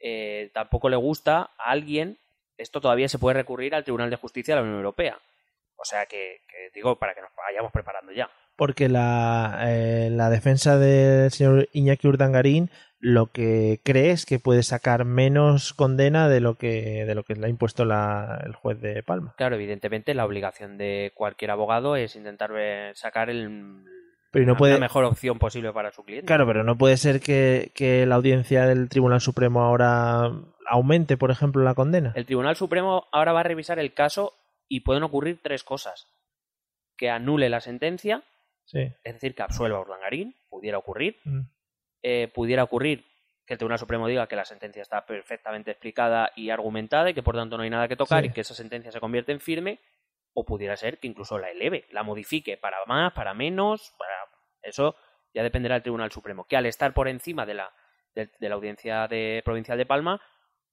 eh, 0.00 0.50
tampoco 0.52 0.88
le 0.88 0.96
gusta 0.96 1.52
a 1.56 1.70
alguien, 1.70 2.18
esto 2.58 2.80
todavía 2.80 3.08
se 3.08 3.20
puede 3.20 3.34
recurrir 3.34 3.76
al 3.76 3.84
Tribunal 3.84 4.10
de 4.10 4.16
Justicia 4.16 4.54
de 4.54 4.60
la 4.60 4.64
Unión 4.64 4.78
Europea. 4.78 5.18
O 5.76 5.84
sea 5.84 6.04
que, 6.06 6.40
que 6.48 6.70
digo, 6.74 6.98
para 6.98 7.14
que 7.14 7.20
nos 7.20 7.30
vayamos 7.36 7.70
preparando 7.70 8.10
ya. 8.10 8.28
Porque 8.56 8.88
la, 8.88 9.60
eh, 9.68 10.08
la 10.10 10.28
defensa 10.30 10.78
del 10.78 11.30
señor 11.30 11.68
Iñaki 11.72 12.08
Urdangarín 12.08 12.70
lo 12.98 13.28
que 13.28 13.80
cree 13.84 14.10
es 14.10 14.26
que 14.26 14.38
puede 14.40 14.62
sacar 14.64 15.04
menos 15.06 15.72
condena 15.72 16.28
de 16.28 16.40
lo 16.40 16.56
que, 16.56 17.04
de 17.06 17.14
lo 17.14 17.22
que 17.22 17.34
le 17.34 17.46
ha 17.46 17.48
impuesto 17.48 17.84
la- 17.86 18.42
el 18.44 18.52
juez 18.54 18.78
de 18.80 19.02
Palma. 19.04 19.32
Claro, 19.38 19.54
evidentemente 19.54 20.12
la 20.12 20.26
obligación 20.26 20.76
de 20.76 21.12
cualquier 21.14 21.52
abogado 21.52 21.96
es 21.96 22.14
intentar 22.16 22.50
sacar 22.94 23.30
el, 23.30 23.84
Pero 24.30 24.46
no 24.46 24.56
puede- 24.56 24.74
la 24.74 24.78
mejor 24.80 25.04
opción 25.04 25.38
posible 25.38 25.72
para 25.72 25.90
su 25.92 26.04
cliente. 26.04 26.26
Claro, 26.26 26.46
pero 26.46 26.62
no 26.62 26.76
puede 26.78 26.96
ser 26.96 27.20
que, 27.20 27.72
que 27.74 28.06
la 28.06 28.14
audiencia 28.14 28.66
del 28.66 28.88
Tribunal 28.88 29.20
Supremo 29.20 29.62
ahora 29.62 30.30
aumente, 30.66 31.16
por 31.16 31.30
ejemplo, 31.30 31.62
la 31.64 31.74
condena. 31.74 32.12
El 32.14 32.26
Tribunal 32.26 32.54
Supremo 32.56 33.08
ahora 33.12 33.32
va 33.32 33.40
a 33.40 33.44
revisar 33.44 33.78
el 33.80 33.92
caso 33.92 34.34
y 34.68 34.80
pueden 34.80 35.02
ocurrir 35.02 35.40
tres 35.42 35.64
cosas. 35.64 36.06
Que 36.96 37.10
anule 37.10 37.48
la 37.48 37.60
sentencia, 37.60 38.22
Sí. 38.66 38.78
es 39.02 39.14
decir, 39.14 39.34
que 39.34 39.42
absuelva 39.42 39.78
a 39.78 39.80
Urdangarín, 39.80 40.36
pudiera 40.48 40.78
ocurrir. 40.78 41.16
Mm. 41.24 41.40
Eh, 42.02 42.30
pudiera 42.32 42.62
ocurrir 42.62 43.04
que 43.46 43.54
el 43.54 43.58
Tribunal 43.58 43.80
Supremo 43.80 44.06
diga 44.06 44.28
que 44.28 44.36
la 44.36 44.44
sentencia 44.44 44.80
está 44.80 45.04
perfectamente 45.06 45.72
explicada 45.72 46.30
y 46.36 46.50
argumentada 46.50 47.10
y 47.10 47.14
que 47.14 47.22
por 47.24 47.34
tanto 47.34 47.56
no 47.56 47.64
hay 47.64 47.70
nada 47.70 47.88
que 47.88 47.96
tocar 47.96 48.22
Sí. 48.22 48.28
y 48.28 48.32
que 48.32 48.42
esa 48.42 48.54
sentencia 48.54 48.92
se 48.92 49.00
convierte 49.00 49.32
en 49.32 49.40
firme. 49.40 49.80
O 50.40 50.44
pudiera 50.44 50.76
ser 50.76 50.98
que 50.98 51.06
incluso 51.06 51.38
la 51.38 51.50
eleve, 51.50 51.86
la 51.90 52.02
modifique 52.02 52.56
para 52.56 52.78
más, 52.86 53.12
para 53.12 53.34
menos, 53.34 53.94
para... 53.98 54.14
Eso 54.62 54.96
ya 55.34 55.42
dependerá 55.42 55.74
del 55.76 55.82
Tribunal 55.82 56.10
Supremo. 56.10 56.44
Que 56.44 56.56
al 56.56 56.66
estar 56.66 56.94
por 56.94 57.08
encima 57.08 57.46
de 57.46 57.54
la, 57.54 57.72
de, 58.14 58.30
de 58.38 58.48
la 58.48 58.54
audiencia 58.54 59.06
de, 59.08 59.42
provincial 59.44 59.78
de 59.78 59.86
Palma, 59.86 60.20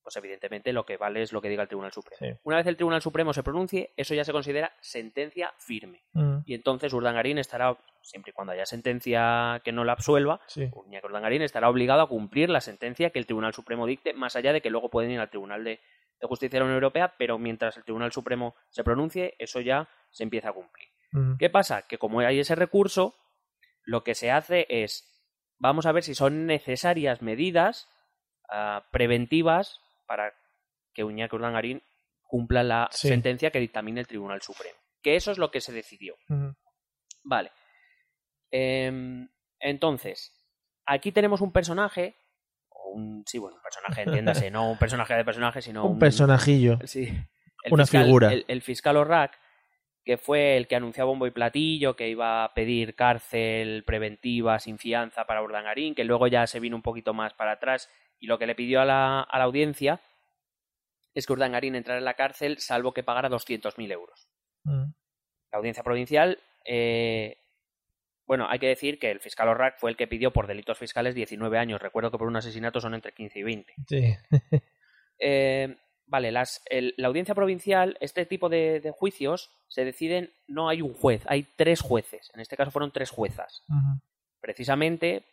pues 0.08 0.16
evidentemente 0.16 0.72
lo 0.72 0.86
que 0.86 0.96
vale 0.96 1.22
es 1.22 1.34
lo 1.34 1.42
que 1.42 1.50
diga 1.50 1.64
el 1.64 1.68
Tribunal 1.68 1.92
Supremo. 1.92 2.18
Sí. 2.18 2.40
Una 2.44 2.56
vez 2.56 2.68
el 2.68 2.78
Tribunal 2.78 3.02
Supremo 3.02 3.34
se 3.34 3.44
pronuncie, 3.44 3.92
eso 3.98 4.16
ya 4.16 4.24
se 4.24 4.32
considera 4.32 4.72
sentencia 4.80 5.54
firme. 5.58 6.06
Mm. 6.14 6.38
Y 6.46 6.54
entonces 6.54 6.94
Urdangarín 6.94 7.38
estará, 7.40 7.78
siempre 8.02 8.30
y 8.30 8.34
cuando 8.34 8.54
haya 8.54 8.66
sentencia 8.66 9.62
que 9.66 9.74
no 9.74 9.84
la 9.84 9.92
absuelva, 9.92 10.40
Sí. 10.48 10.70
Urdangarín 11.04 11.42
estará 11.42 11.70
obligado 11.70 12.02
a 12.02 12.08
cumplir 12.08 12.50
la 12.50 12.62
sentencia 12.62 13.10
que 13.10 13.20
el 13.20 13.26
Tribunal 13.26 13.54
Supremo 13.54 13.86
dicte, 13.86 14.14
más 14.14 14.38
allá 14.38 14.54
de 14.54 14.62
que 14.62 14.70
luego 14.70 14.90
pueden 14.90 15.12
ir 15.12 15.20
al 15.20 15.30
Tribunal 15.30 15.66
de, 15.66 15.82
de 16.20 16.28
Justicia 16.28 16.58
de 16.58 16.60
la 16.62 16.66
Unión 16.66 16.76
Europea, 16.84 17.16
pero 17.18 17.38
mientras 17.38 17.78
el 17.78 17.84
Tribunal 17.84 18.12
Supremo 18.12 18.56
se 18.70 18.84
pronuncie, 18.84 19.36
eso 19.40 19.60
ya 19.62 19.88
se 20.12 20.24
empieza 20.24 20.50
a 20.50 20.54
cumplir. 20.54 20.88
¿Qué 21.40 21.50
pasa? 21.50 21.84
Que 21.88 21.98
como 21.98 22.20
hay 22.20 22.40
ese 22.40 22.56
recurso, 22.56 23.16
lo 23.84 24.04
que 24.04 24.14
se 24.16 24.30
hace 24.32 24.66
es, 24.70 25.08
vamos 25.58 25.86
a 25.86 25.92
ver 25.92 26.04
si 26.04 26.14
son 26.16 26.46
necesarias 26.46 27.22
medidas 27.22 27.88
ah, 28.50 28.88
preventivas 28.92 29.80
para 30.06 30.34
que 30.94 31.02
Iñaki 31.04 31.36
Urdangarín 31.36 31.82
cumpla 32.24 32.64
la 32.64 32.90
Sí. 32.92 33.08
sentencia 33.08 33.52
que 33.52 33.60
dictamine 33.60 34.00
el 34.02 34.08
Tribunal 34.08 34.42
Supremo. 34.42 34.78
Que 35.02 35.16
eso 35.16 35.32
es 35.32 35.38
lo 35.38 35.50
que 35.52 35.62
se 35.62 35.72
decidió. 35.72 36.16
Vale. 37.24 37.52
Em, 38.52 39.30
entonces, 39.60 40.34
aquí 40.86 41.12
tenemos 41.12 41.42
un 41.42 41.52
personaje, 41.52 42.16
o 42.88 42.92
un, 42.94 43.24
sí, 43.26 43.38
bueno, 43.38 43.58
un 43.58 43.62
personaje, 43.64 44.02
entiéndase, 44.04 44.52
no 44.52 44.72
un 44.72 44.78
personaje 44.78 45.14
de 45.16 45.26
personaje, 45.26 45.62
sino 45.62 45.86
Un 45.88 46.00
personajillo. 46.00 46.80
Sí. 46.86 47.08
El 47.64 47.74
Una 47.74 47.84
fiscal- 47.86 48.04
figura. 48.06 48.34
El, 48.34 48.46
el 48.48 48.62
fiscal 48.62 48.98
Orrac, 48.98 49.38
que 50.06 50.18
fue 50.18 50.56
el 50.58 50.68
que 50.68 50.76
anunció 50.76 51.04
a 51.04 51.06
bombo 51.08 51.28
y 51.28 51.32
platillo 51.32 51.96
que 51.96 52.08
iba 52.08 52.44
a 52.46 52.54
pedir 52.54 52.96
cárcel 52.96 53.84
preventiva 53.86 54.58
sin 54.60 54.78
fianza 54.78 55.26
para 55.26 55.42
Urdangarín, 55.44 55.96
que 55.96 56.06
luego 56.06 56.28
ya 56.28 56.48
se 56.48 56.60
vino 56.62 56.76
un 56.78 56.82
poquito 56.82 57.14
más 57.14 57.34
para 57.34 57.54
atrás 57.54 57.90
y 58.20 58.28
lo 58.28 58.40
que 58.40 58.48
le 58.48 58.56
pidió 58.56 58.80
a 58.82 58.86
la, 58.86 59.22
a 59.22 59.38
la 59.38 59.44
audiencia 59.44 60.00
es 61.14 61.26
que 61.26 61.34
Urdangarín 61.34 61.76
entrara 61.76 61.98
en 62.00 62.06
la 62.06 62.14
cárcel 62.14 62.58
salvo 62.60 62.94
que 62.94 63.04
pagara 63.04 63.30
200.000 63.30 63.92
euros. 63.92 64.30
Mm. 64.64 64.92
La 65.52 65.58
audiencia 65.58 65.84
provincial, 65.84 66.40
eh, 66.64 67.38
bueno, 68.28 68.48
hay 68.50 68.60
que 68.60 68.68
decir 68.68 69.00
que 69.00 69.10
el 69.10 69.20
fiscal 69.20 69.48
Orrac 69.48 69.78
fue 69.80 69.90
el 69.90 69.98
que 69.98 70.08
pidió 70.08 70.32
por 70.32 70.46
delitos 70.48 70.78
fiscales 70.78 71.16
19 71.16 71.58
años. 71.58 71.82
Recuerdo 71.82 72.12
que 72.12 72.18
por 72.18 72.28
un 72.28 72.36
asesinato 72.36 72.80
son 72.82 72.94
entre 72.94 73.14
15 73.14 73.40
y 73.40 73.44
20. 73.44 73.74
Sí. 73.88 74.16
Eh, 75.20 75.76
vale, 76.06 76.32
las, 76.32 76.62
el- 76.70 76.94
la 76.98 77.08
audiencia 77.08 77.34
provincial, 77.34 77.98
este 78.02 78.28
tipo 78.28 78.50
de, 78.50 78.80
de 78.82 78.92
juicios 78.92 79.50
se 79.68 79.84
deciden, 79.84 80.32
no 80.48 80.70
hay 80.70 80.84
un 80.84 80.94
juez, 80.94 81.24
hay 81.26 81.48
tres 81.56 81.82
jueces. 81.82 82.30
En 82.36 82.40
este 82.40 82.56
caso 82.56 82.70
fueron 82.70 82.92
tres 82.92 83.10
juezas. 83.10 83.64
Precisamente 84.40 85.24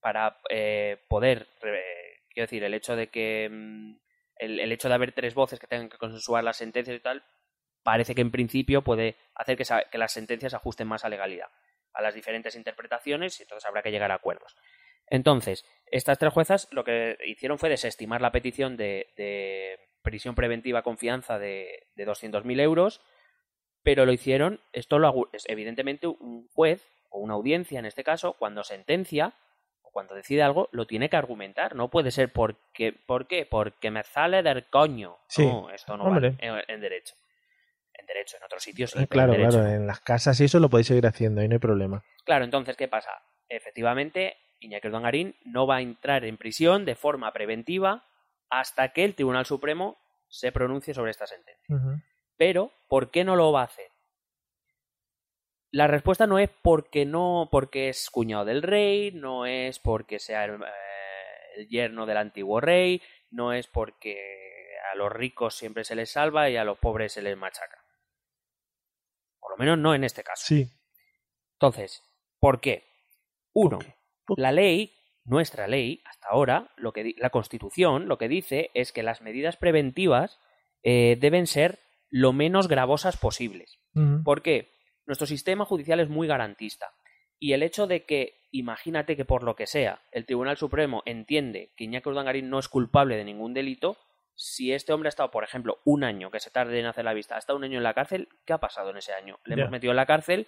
para 0.00 0.38
eh, 0.50 0.98
poder, 1.08 1.48
eh, 1.62 2.20
quiero 2.32 2.44
decir, 2.44 2.62
el 2.64 2.74
hecho 2.74 2.96
de 2.96 3.08
que 3.08 3.48
mm, 3.50 3.96
el, 4.36 4.60
el 4.60 4.72
hecho 4.72 4.88
de 4.88 4.94
haber 4.94 5.12
tres 5.12 5.34
voces 5.34 5.58
que 5.58 5.66
tengan 5.66 5.88
que 5.88 5.98
consensuar 5.98 6.44
las 6.44 6.56
sentencias 6.56 6.96
y 6.96 7.00
tal, 7.00 7.22
parece 7.82 8.14
que 8.14 8.20
en 8.22 8.30
principio 8.30 8.82
puede 8.82 9.16
hacer 9.34 9.56
que, 9.56 9.64
que 9.90 9.98
las 9.98 10.12
sentencias 10.12 10.52
se 10.52 10.56
ajusten 10.56 10.88
más 10.88 11.04
a 11.04 11.08
legalidad, 11.08 11.48
a 11.92 12.02
las 12.02 12.14
diferentes 12.14 12.54
interpretaciones 12.56 13.38
y 13.38 13.42
entonces 13.42 13.68
habrá 13.68 13.82
que 13.82 13.90
llegar 13.90 14.10
a 14.10 14.14
acuerdos. 14.14 14.56
Entonces, 15.06 15.64
estas 15.86 16.18
tres 16.18 16.32
juezas 16.32 16.68
lo 16.70 16.84
que 16.84 17.18
hicieron 17.26 17.58
fue 17.58 17.68
desestimar 17.68 18.20
la 18.20 18.30
petición 18.32 18.76
de, 18.76 19.08
de 19.16 19.78
prisión 20.02 20.34
preventiva 20.34 20.82
con 20.82 20.98
fianza 20.98 21.38
de, 21.38 21.88
de 21.94 22.06
200.000 22.06 22.60
euros, 22.60 23.00
pero 23.82 24.06
lo 24.06 24.12
hicieron, 24.12 24.60
esto 24.72 24.98
lo 24.98 25.28
evidentemente 25.46 26.06
un 26.06 26.48
juez 26.54 26.86
o 27.10 27.18
una 27.18 27.34
audiencia 27.34 27.78
en 27.78 27.86
este 27.86 28.04
caso, 28.04 28.34
cuando 28.34 28.62
sentencia 28.62 29.34
o 29.82 29.90
cuando 29.90 30.14
decide 30.14 30.42
algo, 30.42 30.68
lo 30.70 30.86
tiene 30.86 31.08
que 31.08 31.16
argumentar, 31.16 31.74
no 31.74 31.90
puede 31.90 32.12
ser 32.12 32.32
porque, 32.32 32.92
¿por 32.92 33.26
qué? 33.26 33.46
Porque 33.46 33.90
me 33.90 34.04
sale 34.04 34.42
del 34.42 34.68
coño. 34.68 35.18
Sí. 35.28 35.44
No, 35.44 35.70
esto 35.70 35.96
no 35.96 36.04
Hombre. 36.04 36.36
vale 36.38 36.62
en, 36.68 36.74
en 36.74 36.80
derecho. 36.80 37.16
En 38.00 38.06
derecho, 38.06 38.38
en 38.38 38.44
otros 38.44 38.62
sitios 38.62 38.90
sí. 38.90 38.96
Pero 38.96 39.08
claro, 39.08 39.34
en 39.34 39.48
claro, 39.48 39.66
en 39.66 39.86
las 39.86 40.00
casas 40.00 40.40
y 40.40 40.44
eso 40.44 40.58
lo 40.58 40.70
podéis 40.70 40.86
seguir 40.86 41.06
haciendo, 41.06 41.40
ahí 41.40 41.48
no 41.48 41.54
hay 41.54 41.58
problema. 41.58 42.02
Claro, 42.24 42.44
entonces, 42.44 42.76
¿qué 42.76 42.88
pasa? 42.88 43.10
Efectivamente, 43.48 44.38
Iñaki 44.60 44.88
Urdangarín 44.88 45.36
no 45.44 45.66
va 45.66 45.76
a 45.76 45.80
entrar 45.80 46.24
en 46.24 46.38
prisión 46.38 46.84
de 46.84 46.94
forma 46.94 47.32
preventiva 47.32 48.04
hasta 48.48 48.92
que 48.92 49.04
el 49.04 49.14
Tribunal 49.14 49.44
Supremo 49.46 49.98
se 50.28 50.52
pronuncie 50.52 50.94
sobre 50.94 51.10
esta 51.10 51.26
sentencia. 51.26 51.76
Pero, 52.36 52.72
¿por 52.88 53.10
qué 53.10 53.24
no 53.24 53.36
lo 53.36 53.52
va 53.52 53.62
a 53.62 53.64
hacer? 53.64 53.88
La 55.72 55.86
respuesta 55.86 56.26
no 56.26 56.38
es 56.38 56.50
porque 56.62 57.04
no, 57.04 57.48
porque 57.50 57.90
es 57.90 58.10
cuñado 58.10 58.44
del 58.44 58.62
rey, 58.62 59.12
no 59.12 59.46
es 59.46 59.78
porque 59.78 60.18
sea 60.18 60.44
el, 60.44 60.54
eh, 60.54 60.66
el 61.56 61.68
yerno 61.68 62.06
del 62.06 62.16
antiguo 62.16 62.60
rey, 62.60 63.00
no 63.30 63.52
es 63.52 63.68
porque 63.68 64.40
a 64.92 64.96
los 64.96 65.12
ricos 65.12 65.54
siempre 65.54 65.84
se 65.84 65.94
les 65.94 66.10
salva 66.10 66.50
y 66.50 66.56
a 66.56 66.64
los 66.64 66.78
pobres 66.78 67.12
se 67.12 67.22
les 67.22 67.36
machaca. 67.36 67.79
Menos 69.60 69.78
no 69.78 69.94
en 69.94 70.04
este 70.04 70.22
caso. 70.22 70.46
Sí. 70.46 70.70
Entonces, 71.52 72.02
¿por 72.38 72.60
qué? 72.60 72.84
Uno, 73.52 73.78
la 74.36 74.52
ley, 74.52 74.94
nuestra 75.24 75.68
ley, 75.68 76.02
hasta 76.06 76.28
ahora, 76.28 76.70
lo 76.76 76.94
que 76.94 77.14
la 77.18 77.28
Constitución 77.28 78.08
lo 78.08 78.16
que 78.16 78.28
dice 78.28 78.70
es 78.72 78.90
que 78.90 79.02
las 79.02 79.20
medidas 79.20 79.58
preventivas 79.58 80.40
eh, 80.82 81.18
deben 81.20 81.46
ser 81.46 81.78
lo 82.08 82.32
menos 82.32 82.68
gravosas 82.68 83.18
posibles. 83.18 83.78
Ujú. 83.94 84.22
¿Por 84.24 84.40
qué? 84.40 84.70
Nuestro 85.04 85.26
sistema 85.26 85.66
judicial 85.66 86.00
es 86.00 86.08
muy 86.08 86.26
garantista. 86.26 86.94
Y 87.38 87.52
el 87.52 87.62
hecho 87.62 87.86
de 87.86 88.06
que, 88.06 88.46
imagínate 88.50 89.14
que 89.14 89.26
por 89.26 89.42
lo 89.42 89.56
que 89.56 89.66
sea, 89.66 90.00
el 90.10 90.24
Tribunal 90.24 90.56
Supremo 90.56 91.02
entiende 91.04 91.74
que 91.76 91.84
Iñaki 91.84 92.08
Urdangarín 92.08 92.48
no 92.48 92.58
es 92.58 92.68
culpable 92.68 93.16
de 93.16 93.24
ningún 93.24 93.52
delito, 93.52 93.98
si 94.42 94.72
este 94.72 94.94
hombre 94.94 95.08
ha 95.08 95.10
estado, 95.10 95.30
por 95.30 95.44
ejemplo, 95.44 95.80
un 95.84 96.02
año, 96.02 96.30
que 96.30 96.40
se 96.40 96.50
tarde 96.50 96.80
en 96.80 96.86
hacer 96.86 97.04
la 97.04 97.12
vista, 97.12 97.34
ha 97.36 97.38
estado 97.38 97.58
un 97.58 97.64
año 97.64 97.76
en 97.76 97.82
la 97.82 97.92
cárcel, 97.92 98.26
¿qué 98.46 98.54
ha 98.54 98.58
pasado 98.58 98.88
en 98.88 98.96
ese 98.96 99.12
año? 99.12 99.38
Le 99.44 99.54
hemos 99.54 99.70
metido 99.70 99.90
en 99.92 99.96
la 99.96 100.06
cárcel 100.06 100.46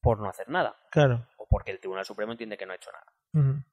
por 0.00 0.20
no 0.20 0.28
hacer 0.28 0.48
nada, 0.48 0.76
Claro. 0.92 1.26
o 1.38 1.48
porque 1.48 1.72
el 1.72 1.80
Tribunal 1.80 2.04
Supremo 2.04 2.30
entiende 2.32 2.56
que 2.56 2.66
no 2.66 2.72
ha 2.72 2.76
hecho 2.76 2.90
nada. 2.92 3.64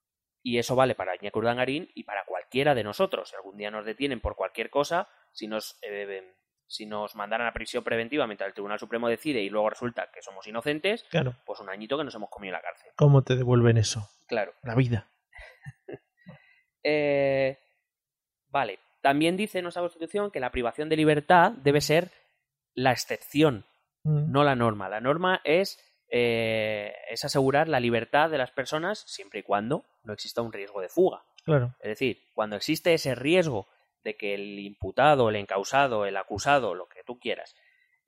Y 0.41 0.57
eso 0.57 0.75
vale 0.75 0.95
para 0.95 1.15
Iñaki 1.15 1.37
Urdangarín 1.37 1.91
y 1.93 2.03
para 2.03 2.25
cualquiera 2.25 2.73
de 2.73 2.83
nosotros. 2.83 3.29
Si 3.29 3.35
algún 3.35 3.57
día 3.57 3.69
nos 3.69 3.85
detienen 3.85 4.21
por 4.21 4.35
cualquier 4.35 4.71
cosa, 4.71 5.07
si 5.31 5.47
nos, 5.47 5.77
eh, 5.83 6.33
si 6.65 6.87
nos 6.87 7.15
mandaran 7.15 7.45
a 7.45 7.53
prisión 7.53 7.83
preventiva 7.83 8.25
mientras 8.25 8.47
el 8.47 8.53
Tribunal 8.55 8.79
Supremo 8.79 9.07
decide 9.07 9.41
y 9.41 9.49
luego 9.51 9.69
resulta 9.69 10.09
que 10.11 10.23
somos 10.23 10.47
inocentes, 10.47 11.03
Claro. 11.11 11.35
pues 11.45 11.59
un 11.59 11.69
añito 11.69 11.95
que 11.95 12.05
nos 12.05 12.15
hemos 12.15 12.31
comido 12.31 12.55
en 12.55 12.59
la 12.59 12.67
cárcel. 12.67 12.89
¿Cómo 12.95 13.21
te 13.23 13.35
devuelven 13.35 13.77
eso? 13.77 14.09
Claro. 14.27 14.53
La 14.63 14.73
vida. 14.73 15.07
Eh, 16.83 17.59
vale. 18.49 18.79
También 19.01 19.36
dice 19.38 19.62
nuestra 19.62 19.81
Constitución 19.81 20.31
que 20.31 20.39
la 20.39 20.51
privación 20.51 20.89
de 20.89 20.96
libertad 20.98 21.51
debe 21.51 21.81
ser 21.81 22.10
la 22.74 22.91
excepción, 22.91 23.65
Mm. 24.03 24.31
no 24.31 24.43
la 24.43 24.55
norma. 24.55 24.89
La 24.89 25.00
norma 25.01 25.41
es, 25.43 25.79
eh, 26.10 26.93
es 27.10 27.24
asegurar 27.24 27.67
la 27.67 27.79
libertad 27.79 28.29
de 28.29 28.38
las 28.38 28.51
personas 28.51 29.00
siempre 29.08 29.41
y 29.41 29.43
cuando 29.43 29.86
no 30.03 30.13
exista 30.13 30.41
un 30.41 30.51
riesgo 30.53 30.81
de 30.81 30.89
fuga. 30.89 31.24
Claro. 31.46 31.75
Es 31.79 31.89
decir, 31.89 32.22
cuando 32.34 32.55
existe 32.55 32.93
ese 32.93 33.15
riesgo 33.15 33.67
de 34.03 34.15
que 34.17 34.34
el 34.34 34.58
imputado, 34.60 35.29
el 35.29 35.36
encausado, 35.36 36.05
el 36.05 36.17
acusado, 36.17 36.74
lo 36.75 36.88
que 36.88 37.03
tú 37.03 37.20
quieras, 37.20 37.55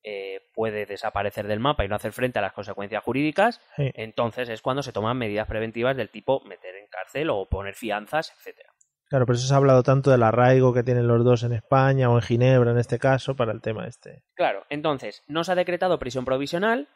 eh, 0.03 0.41
puede 0.53 0.85
desaparecer 0.85 1.47
del 1.47 1.59
mapa 1.61 1.85
y 1.85 1.87
no 1.87 1.95
hacer 1.95 2.11
frente 2.11 2.39
a 2.39 2.41
las 2.41 2.51
consecuencias 2.53 3.03
jurídicas, 3.03 3.61
Sí. 3.77 3.89
entonces 3.93 4.49
es 4.49 4.61
cuando 4.61 4.83
se 4.83 4.91
toman 4.91 5.17
medidas 5.17 5.47
preventivas 5.47 5.95
del 5.95 6.09
tipo 6.09 6.41
meter 6.41 6.75
en 6.75 6.87
cárcel 6.87 7.29
o 7.29 7.47
poner 7.47 7.75
fianzas, 7.75 8.31
etcétera. 8.37 8.72
Claro, 9.13 9.27
por 9.27 9.35
eso 9.35 9.45
se 9.45 9.53
ha 9.53 9.57
hablado 9.57 9.83
tanto 9.83 10.09
del 10.09 10.23
arraigo 10.23 10.73
que 10.73 10.81
tienen 10.81 11.07
los 11.07 11.23
dos 11.23 11.43
en 11.43 11.53
España 11.53 12.09
o 12.09 12.15
en 12.15 12.23
Ginebra 12.23 12.71
en 12.71 12.79
este 12.79 12.97
caso 12.97 13.35
para 13.35 13.51
el 13.51 13.61
tema 13.61 13.85
este. 13.85 14.23
Claro, 14.33 14.65
entonces 14.71 15.21
no 15.27 15.43
se 15.43 15.51
ha 15.51 15.55
decretado 15.55 15.99
prisión 15.99 16.25
provisional 16.25 16.89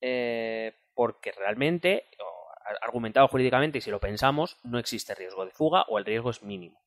eh, 0.00 0.72
porque 0.94 1.32
realmente, 1.32 2.06
o 2.18 2.48
argumentado 2.80 3.28
jurídicamente, 3.28 3.76
y 3.76 3.80
si 3.82 3.90
lo 3.90 4.00
pensamos, 4.00 4.56
no 4.62 4.78
existe 4.78 5.14
riesgo 5.14 5.44
de 5.44 5.50
fuga 5.50 5.82
o 5.88 5.98
el 5.98 6.06
riesgo 6.06 6.30
es 6.30 6.42
mínimo. 6.42 6.80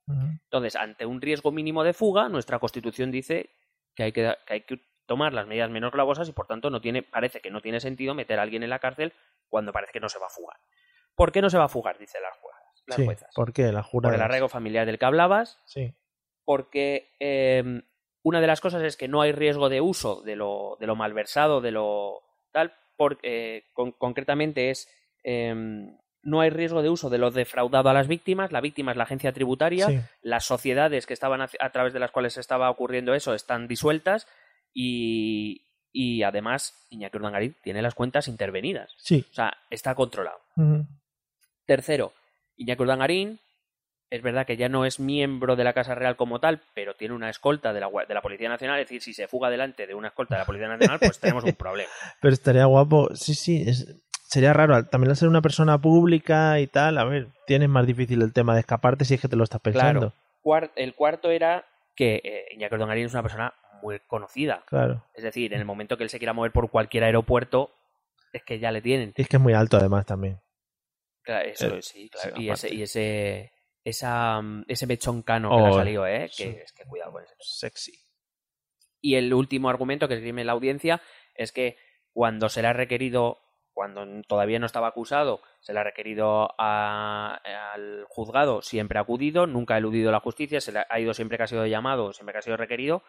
Entonces, 0.45 0.75
ante 0.75 1.05
un 1.05 1.21
riesgo 1.21 1.51
mínimo 1.51 1.83
de 1.83 1.93
fuga, 1.93 2.27
nuestra 2.27 2.57
Constitución 2.57 3.11
dice 3.11 3.51
que 3.93 4.05
hay 4.05 4.11
que, 4.11 4.35
que 4.47 4.53
hay 4.53 4.61
que 4.61 4.81
tomar 5.05 5.33
las 5.33 5.45
medidas 5.45 5.69
menos 5.69 5.91
gravosas 5.91 6.29
y, 6.29 6.31
por 6.31 6.47
tanto, 6.47 6.71
no 6.71 6.81
tiene, 6.81 7.03
parece 7.03 7.41
que 7.41 7.51
no 7.51 7.61
tiene 7.61 7.79
sentido 7.79 8.15
meter 8.15 8.39
a 8.39 8.41
alguien 8.41 8.63
en 8.63 8.71
la 8.71 8.79
cárcel 8.79 9.13
cuando 9.49 9.71
parece 9.71 9.93
que 9.93 9.99
no 9.99 10.09
se 10.09 10.17
va 10.17 10.25
a 10.25 10.31
fugar. 10.31 10.57
¿Por 11.13 11.31
qué 11.31 11.43
no 11.43 11.51
se 11.51 11.59
va 11.59 11.65
a 11.65 11.69
fugar? 11.69 11.99
Dicen 11.99 12.23
las 12.23 12.35
juezas. 12.39 12.56
Las 12.87 12.95
Sí, 12.95 13.05
juezas. 13.05 13.29
¿por 13.35 13.53
qué? 13.53 13.71
La. 13.71 13.83
Por 13.83 14.13
el 14.13 14.21
arraigo 14.21 14.49
familiar 14.49 14.85
del 14.85 14.97
que 14.97 15.05
hablabas, 15.05 15.61
Sí. 15.65 15.93
porque 16.45 17.09
eh, 17.19 17.81
una 18.23 18.41
de 18.41 18.47
las 18.47 18.61
cosas 18.61 18.81
es 18.83 18.97
que 18.97 19.07
no 19.07 19.21
hay 19.21 19.31
riesgo 19.33 19.69
de 19.69 19.81
uso 19.81 20.21
de 20.23 20.35
lo, 20.35 20.77
de 20.79 20.87
lo 20.87 20.95
malversado, 20.95 21.61
de 21.61 21.71
lo 21.71 22.21
tal, 22.51 22.73
porque 22.95 23.65
con- 23.73 23.91
concretamente 23.91 24.69
es 24.71 24.89
eh, 25.23 25.53
no 26.23 26.41
hay 26.41 26.49
riesgo 26.49 26.81
de 26.81 26.89
uso 26.89 27.09
de 27.09 27.17
lo 27.17 27.31
defraudado 27.31 27.89
a 27.89 27.93
las 27.93 28.07
víctimas, 28.07 28.51
la 28.51 28.59
víctima 28.61 28.91
es 28.91 28.97
la 28.97 29.03
agencia 29.03 29.31
tributaria, 29.33 29.87
Sí. 29.87 29.99
las 30.21 30.45
sociedades 30.45 31.05
que 31.05 31.13
estaban 31.13 31.41
a, 31.41 31.49
a 31.59 31.71
través 31.71 31.93
de 31.93 31.99
las 31.99 32.11
cuales 32.11 32.37
estaba 32.37 32.69
ocurriendo 32.69 33.13
eso 33.13 33.33
están 33.33 33.67
disueltas 33.67 34.27
y, 34.73 35.65
y 35.91 36.23
además 36.23 36.85
Iñaki 36.89 37.17
Urdangarín 37.17 37.55
tiene 37.63 37.81
las 37.81 37.95
cuentas 37.95 38.27
intervenidas, 38.27 38.93
Sí. 38.97 39.25
o 39.29 39.33
sea, 39.33 39.53
está 39.69 39.95
controlado. 39.95 40.39
Tercero, 41.65 42.13
Iñaki 42.57 42.81
Urdangarín 42.81 43.39
es 44.09 44.21
verdad 44.21 44.45
que 44.45 44.55
ya 44.57 44.69
no 44.69 44.85
es 44.85 44.99
miembro 44.99 45.55
de 45.55 45.63
la 45.65 45.73
Casa 45.73 45.93
Real 45.93 46.15
como 46.15 46.39
tal, 46.39 46.61
pero 46.73 46.95
tiene 46.95 47.13
una 47.13 47.29
escolta 47.29 47.73
de 47.73 47.81
la, 47.81 47.89
de 48.07 48.13
la 48.13 48.21
Policía 48.21 48.47
Nacional, 48.47 48.79
es 48.79 48.85
decir, 48.85 49.01
si 49.01 49.13
se 49.13 49.27
fuga 49.27 49.49
delante 49.49 49.85
de 49.85 49.93
una 49.95 50.07
escolta 50.09 50.35
de 50.35 50.39
la 50.39 50.45
Policía 50.45 50.67
Nacional, 50.69 50.97
pues 50.99 51.19
tenemos 51.19 51.43
un 51.43 51.53
problema. 51.55 51.89
Pero 52.21 52.33
estaría 52.33 52.65
guapo. 52.65 53.09
Sí, 53.15 53.33
sí. 53.35 53.63
es- 53.67 53.85
Sería 54.29 54.51
raro. 54.51 54.83
También 54.85 55.09
al 55.11 55.15
ser 55.17 55.29
una 55.29 55.41
persona 55.41 55.77
pública 55.79 56.59
y 56.59 56.67
tal, 56.67 56.97
a 56.97 57.05
ver, 57.05 57.27
tienes 57.45 57.69
más 57.69 57.87
difícil 57.87 58.21
el 58.21 58.33
tema 58.33 58.53
de 58.55 58.59
escaparte 58.59 59.05
si 59.05 59.13
es 59.13 59.21
que 59.21 59.29
te 59.29 59.37
lo 59.37 59.45
estás 59.45 59.61
pensando. 59.61 60.13
Claro. 60.43 60.71
El 60.75 60.95
cuarto 60.95 61.29
era 61.31 61.65
que 61.95 62.21
eh, 62.23 62.45
Iñaki 62.53 62.75
es 62.75 63.13
una 63.13 63.23
persona 63.23 63.53
muy 63.81 63.99
conocida. 64.07 64.63
Claro. 64.67 65.03
Es 65.13 65.23
decir, 65.23 65.53
en 65.53 65.59
el 65.59 65.65
momento 65.65 65.97
que 65.97 66.03
él 66.03 66.09
se 66.09 66.17
quiera 66.17 66.33
mover 66.33 66.51
por 66.51 66.69
cualquier 66.69 67.05
aeropuerto, 67.05 67.71
es 68.33 68.43
que 68.43 68.59
ya 68.59 68.71
le 68.71 68.81
tienen. 68.81 69.13
Y 69.15 69.21
es 69.21 69.27
que 69.29 69.37
es 69.37 69.41
muy 69.41 69.53
alto 69.53 69.77
además 69.77 70.05
también. 70.05 70.39
Claro, 71.27 71.49
eso 71.49 71.75
Eh, 71.75 71.81
sí, 71.81 72.09
claro. 72.09 72.35
sí, 72.37 72.41
y 72.43 72.49
ese, 72.49 72.73
y 72.73 72.81
ese, 72.83 73.53
esa, 73.83 74.41
mm, 74.41 74.63
ese 74.69 74.87
mechón 74.87 75.21
cano 75.23 75.49
que 75.49 75.55
le 75.57 75.67
ha 75.67 75.71
Oh, 75.71 75.73
salido, 75.75 76.07
¿eh? 76.07 76.29
sí. 76.31 76.43
Que, 76.45 76.61
es 76.61 76.71
que 76.71 76.85
cuidado 76.85 77.11
con 77.11 77.23
ese. 77.23 77.35
Sexy. 77.39 77.91
Y 79.01 79.15
el 79.15 79.33
último 79.33 79.69
argumento 79.69 80.07
que 80.07 80.13
esgrime 80.13 80.45
la 80.45 80.53
audiencia 80.53 81.01
es 81.35 81.51
que 81.51 81.77
cuando 82.13 82.47
se 82.47 82.61
le 82.61 82.69
ha 82.69 82.73
requerido, 82.73 83.39
cuando 83.73 84.05
todavía 84.27 84.57
no 84.57 84.65
estaba 84.65 84.87
acusado, 84.87 85.41
se 85.59 85.73
le 85.73 85.79
ha 85.81 85.83
requerido 85.83 86.49
a- 86.57 87.39
al 87.73 88.05
juzgado, 88.07 88.61
siempre 88.61 88.97
ha 88.97 89.01
acudido, 89.01 89.45
nunca 89.47 89.75
ha 89.75 89.77
eludido 89.79 90.11
la 90.13 90.21
justicia, 90.21 90.61
se 90.61 90.71
le 90.71 90.85
ha 90.89 90.99
ido 90.99 91.13
siempre 91.13 91.37
que 91.37 91.43
ha 91.43 91.47
sido 91.47 91.65
llamado, 91.67 92.13
siempre 92.13 92.31
que 92.33 92.39
ha 92.39 92.41
sido 92.41 92.55
requerido, 92.57 93.03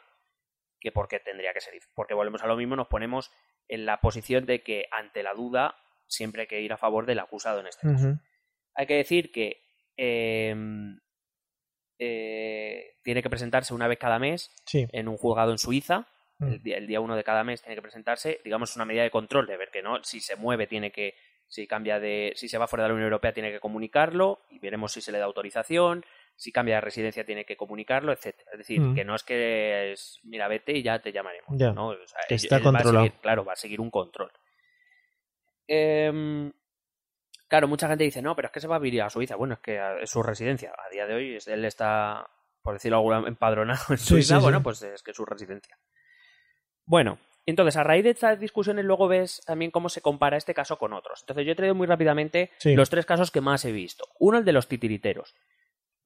que 0.80 0.90
por 0.92 1.06
qué 1.08 1.20
tendría 1.20 1.52
que 1.54 1.60
ser. 1.60 1.72
Porque 1.94 2.14
volvemos 2.14 2.42
a 2.42 2.46
lo 2.48 2.56
mismo, 2.56 2.74
nos 2.76 2.88
ponemos 2.88 3.30
en 3.68 3.86
la 3.86 4.00
posición 4.00 4.44
de 4.44 4.62
que 4.62 4.88
ante 4.90 5.22
la 5.22 5.34
duda 5.34 5.76
siempre 6.08 6.42
hay 6.42 6.46
que 6.48 6.60
ir 6.60 6.72
a 6.72 6.76
favor 6.76 7.06
del 7.06 7.20
acusado 7.20 7.60
en 7.60 7.68
este 7.68 7.86
caso. 7.86 8.18
Hay 8.74 8.86
que 8.86 8.94
decir 8.96 9.30
que 9.30 9.62
eh, 9.96 10.54
eh, 11.98 12.94
tiene 13.02 13.22
que 13.22 13.30
presentarse 13.30 13.74
una 13.74 13.88
vez 13.88 13.98
cada 13.98 14.18
mes 14.18 14.50
Sí. 14.66 14.86
en 14.92 15.08
un 15.08 15.16
juzgado 15.16 15.50
en 15.52 15.58
Suiza. 15.58 16.06
Mm. 16.38 16.46
El 16.52 16.62
día, 16.62 16.76
el 16.76 16.86
día 16.86 17.00
uno 17.00 17.16
de 17.16 17.24
cada 17.24 17.42
mes 17.44 17.60
tiene 17.62 17.74
que 17.74 17.82
presentarse, 17.82 18.40
digamos, 18.44 18.76
una 18.76 18.84
medida 18.84 19.02
de 19.02 19.10
control, 19.10 19.46
de 19.46 19.56
ver 19.56 19.70
que 19.70 19.82
no, 19.82 20.02
si 20.04 20.20
se 20.20 20.36
mueve 20.36 20.66
tiene 20.68 20.92
que, 20.92 21.14
si 21.48 21.66
cambia 21.66 21.98
de, 21.98 22.32
si 22.36 22.48
se 22.48 22.58
va 22.58 22.68
fuera 22.68 22.84
de 22.84 22.88
la 22.90 22.94
Unión 22.94 23.06
Europea 23.08 23.32
tiene 23.32 23.50
que 23.50 23.58
comunicarlo 23.60 24.42
y 24.50 24.58
veremos 24.60 24.92
si 24.92 25.00
se 25.00 25.10
le 25.10 25.18
da 25.18 25.24
autorización, 25.24 26.04
si 26.36 26.52
cambia 26.52 26.76
de 26.76 26.82
residencia 26.82 27.24
tiene 27.24 27.44
que 27.44 27.56
comunicarlo, 27.56 28.12
etcétera. 28.12 28.52
Es 28.52 28.58
decir, 28.58 28.80
Mm. 28.80 28.94
que 28.94 29.04
no 29.04 29.16
es 29.16 29.24
que 29.24 29.92
es, 29.92 30.20
mira, 30.22 30.46
vete 30.46 30.72
y 30.72 30.82
ya 30.84 31.00
te 31.00 31.10
llamaremos. 31.10 31.48
Ya. 31.58 31.72
¿no? 31.72 31.88
O 31.88 32.06
sea, 32.06 32.20
Que 32.28 32.34
él- 32.34 32.40
está 32.40 32.58
él 32.58 32.62
controlado. 32.62 33.04
seguir- 33.06 33.20
claro, 33.20 33.44
va 33.44 33.54
a 33.54 33.56
seguir 33.56 33.80
un 33.80 33.90
control. 33.90 34.30
Em, 35.68 36.50
claro, 37.46 37.68
mucha 37.68 37.88
gente 37.88 38.04
dice, 38.04 38.22
no, 38.22 38.34
pero 38.34 38.46
es 38.46 38.52
que 38.52 38.60
se 38.60 38.66
va 38.66 38.76
a 38.76 38.80
vivir 38.80 39.02
a 39.02 39.10
Suiza. 39.10 39.36
Bueno, 39.36 39.54
es 39.54 39.60
que 39.60 39.80
es 40.02 40.10
su 40.10 40.22
residencia. 40.22 40.72
A 40.72 40.90
día 40.90 41.06
de 41.06 41.14
hoy 41.14 41.38
él 41.46 41.64
está, 41.64 42.26
por 42.62 42.74
decirlo 42.74 42.96
alguna 42.96 43.28
empadronado 43.28 43.84
en 43.90 43.98
Suiza. 43.98 44.36
sí, 44.36 44.42
bueno, 44.42 44.58
sí. 44.58 44.64
pues 44.64 44.82
es 44.82 45.02
que 45.02 45.12
es 45.12 45.16
su 45.16 45.24
residencia. 45.24 45.78
Bueno, 46.84 47.18
entonces 47.44 47.76
a 47.76 47.84
raíz 47.84 48.04
de 48.04 48.10
estas 48.10 48.40
discusiones 48.40 48.84
luego 48.84 49.08
ves 49.08 49.42
también 49.46 49.70
cómo 49.70 49.88
se 49.88 50.00
compara 50.00 50.36
este 50.36 50.54
caso 50.54 50.78
con 50.78 50.94
otros. 50.94 51.20
Entonces 51.20 51.44
yo 51.46 51.52
he 51.52 51.54
traído 51.54 51.74
muy 51.74 51.86
rápidamente 51.86 52.50
los 52.64 52.90
tres 52.90 53.06
casos 53.06 53.30
que 53.30 53.40
más 53.40 53.64
he 53.64 53.72
visto. 53.72 54.04
Uno, 54.18 54.38
el 54.38 54.44
de 54.44 54.52
los 54.52 54.68
titiriteros. 54.68 55.34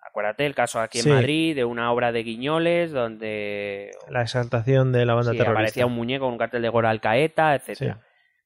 Acuérdate 0.01 0.45
el 0.45 0.55
caso 0.55 0.81
aquí 0.81 0.99
en. 0.99 1.09
Madrid 1.09 1.55
de 1.55 1.65
una 1.65 1.91
obra 1.93 2.13
de 2.13 2.23
Guiñoles 2.23 2.91
donde 2.91 3.93
La 4.09 4.23
exaltación 4.23 4.93
de 4.93 5.07
la 5.07 5.15
banda 5.15 5.31
terrorista. 5.31 5.53
aparecía 5.53 5.87
un 5.87 5.95
muñeco 5.95 6.25
con 6.25 6.33
un 6.33 6.39
cartel 6.39 6.63
de 6.63 6.69
Gora 6.69 6.91
Alcaeta, 6.91 7.55
etcétera. 7.55 8.01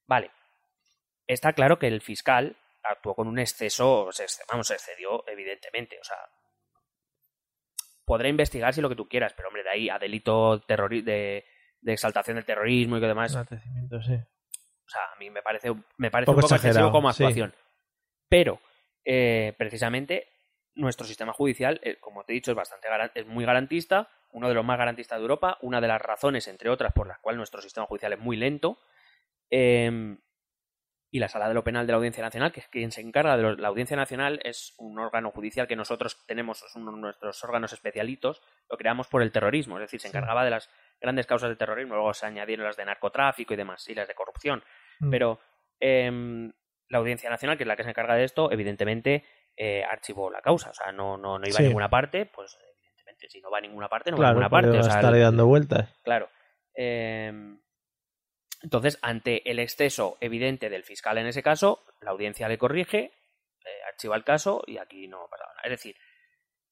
Vale. 0.07 0.31
Está 1.27 1.53
claro 1.53 1.79
que 1.79 1.89
el 1.89 2.01
fiscal 2.01 2.57
actuó 2.83 3.15
con 3.15 3.27
un 3.27 3.39
exceso, 3.39 4.11
se 4.13 4.27
vamos, 4.49 4.69
se 4.69 4.75
excedió 4.75 5.25
evidentemente, 5.27 5.99
o 6.01 6.05
sea, 6.05 6.17
podrá 8.05 8.29
investigar 8.29 8.73
si 8.73 8.81
lo 8.81 8.89
que 8.89 8.95
tú 8.95 9.09
quieras, 9.09 9.35
pero 9.35 9.49
hombre, 9.49 9.65
de 9.65 9.71
ahí 9.71 9.91
a 9.91 9.99
delito 9.99 10.59
de, 10.69 11.45
de 11.81 11.93
exaltación 11.93 12.37
del 12.37 12.45
terrorismo 12.45 12.97
y 12.97 13.01
que 13.01 13.07
demás. 13.07 13.33
Sí. 13.33 14.15
O 14.87 14.89
sea, 14.89 15.01
a 15.13 15.17
mí 15.19 15.31
me 15.31 15.43
parece, 15.43 15.73
me 15.97 16.11
parece 16.11 16.27
Poco 16.27 16.39
un 16.39 16.43
poco 16.43 16.55
excesivo 16.55 16.93
como 16.93 17.13
sí. 17.13 17.25
actuación. 17.25 17.55
Pero, 18.29 18.61
eh, 19.05 19.55
precisamente, 19.59 20.29
nuestro 20.75 21.07
sistema 21.07 21.33
judicial, 21.33 21.81
eh, 21.83 21.99
como 21.99 22.25
te 22.25 22.33
he 22.33 22.35
dicho, 22.35 22.53
es 22.53 22.57
bastante 22.57 22.89
es 23.15 23.27
muy 23.27 23.45
garantista, 23.45 24.09
uno 24.31 24.49
de 24.49 24.55
los 24.55 24.65
más 24.65 24.79
garantistas 24.79 25.19
de 25.19 25.23
Europa, 25.23 25.59
una 25.63 25.81
de 25.81 25.89
las 25.89 26.01
razones, 26.01 26.47
entre 26.47 26.71
otras, 26.71 26.93
por 26.93 27.09
las 27.09 27.19
cuales 27.19 27.39
nuestro 27.39 27.61
sistema 27.61 27.87
judicial 27.87 28.13
es 28.13 28.21
muy 28.21 28.37
lento. 28.37 28.79
Eh, 29.51 30.17
y 31.17 31.19
la 31.19 31.29
Sala 31.29 31.49
de 31.49 31.55
lo 31.55 31.65
Penal 31.65 31.87
de 31.87 31.93
la 31.93 31.97
Audiencia 31.97 32.23
Nacional, 32.23 32.53
que 32.53 32.61
es 32.61 32.69
quien 32.69 32.91
se 32.93 33.01
encarga 33.01 33.37
de 33.37 33.43
lo- 33.43 33.57
la 33.57 33.69
Audiencia 33.69 33.97
Nacional, 33.97 34.39
es 34.45 34.75
un 34.77 34.99
órgano 34.99 35.31
judicial 35.31 35.67
que 35.67 35.75
nosotros 35.77 36.25
tenemos, 36.27 36.63
es 36.63 36.75
uno 36.77 36.93
de 36.93 36.99
nuestros 37.01 37.43
órganos 37.43 37.73
especialitos, 37.73 38.43
lo 38.69 38.77
creamos 38.77 39.09
por 39.09 39.23
el 39.23 39.33
terrorismo, 39.33 39.77
es 39.79 39.83
decir, 39.83 40.01
se 40.01 40.09
encargaba 40.09 40.45
de 40.45 40.51
las 40.51 40.69
grandes 41.01 41.27
causas 41.27 41.49
del 41.49 41.57
terrorismo, 41.57 41.95
luego 41.95 42.13
se 42.13 42.27
añadieron 42.27 42.67
las 42.67 42.77
de 42.77 42.85
narcotráfico 42.85 43.55
y 43.55 43.57
demás, 43.57 43.89
y 43.89 43.95
las 43.95 44.09
de 44.09 44.15
corrupción. 44.15 44.63
Mm. 45.01 45.11
Pero 45.11 45.41
em, 45.81 46.53
la 46.89 46.99
Audiencia 46.99 47.31
Nacional, 47.31 47.57
que 47.57 47.65
es 47.65 47.67
la 47.69 47.77
que 47.77 47.83
se 47.85 47.91
encarga 47.91 48.15
de 48.15 48.25
esto, 48.25 48.53
evidentemente 48.53 49.25
eh, 49.57 49.85
archivó 49.85 50.31
la 50.31 50.43
causa. 50.43 50.69
O 50.71 50.75
sea, 50.75 50.93
no, 50.93 51.17
no, 51.17 51.39
no 51.39 51.47
iba 51.47 51.57
Sí. 51.57 51.63
a 51.63 51.67
ninguna 51.67 51.89
parte, 51.89 52.27
pues 52.27 52.59
evidentemente, 52.79 53.29
si 53.31 53.41
no 53.41 53.51
va 53.51 53.57
a 53.59 53.61
ninguna 53.63 53.89
parte, 53.89 54.11
no 54.11 54.19
va 54.19 54.27
a 54.27 54.31
ninguna 54.33 54.51
parte. 54.51 54.69
O 54.79 54.83
sea, 54.83 54.97
estar 54.97 55.19
dando 55.19 55.47
vueltas. 55.47 55.95
Claro. 56.03 56.29
Em, 56.75 57.59
entonces, 58.63 58.99
ante 59.03 59.49
el 59.51 59.59
exceso 59.59 60.17
evidente 60.21 60.71
del 60.71 60.83
fiscal 60.85 61.19
en 61.19 61.27
ese 61.27 61.43
caso, 61.43 61.85
la 62.01 62.11
audiencia 62.11 62.49
le 62.49 62.59
corrige, 62.59 62.99
eh, 63.65 63.69
archiva 63.89 64.17
el 64.17 64.25
caso 64.25 64.63
y 64.67 64.79
aquí 64.79 65.09
no 65.09 65.27
pasa 65.31 65.45
nada. 65.45 65.61
Es 65.65 65.71
decir, 65.71 65.97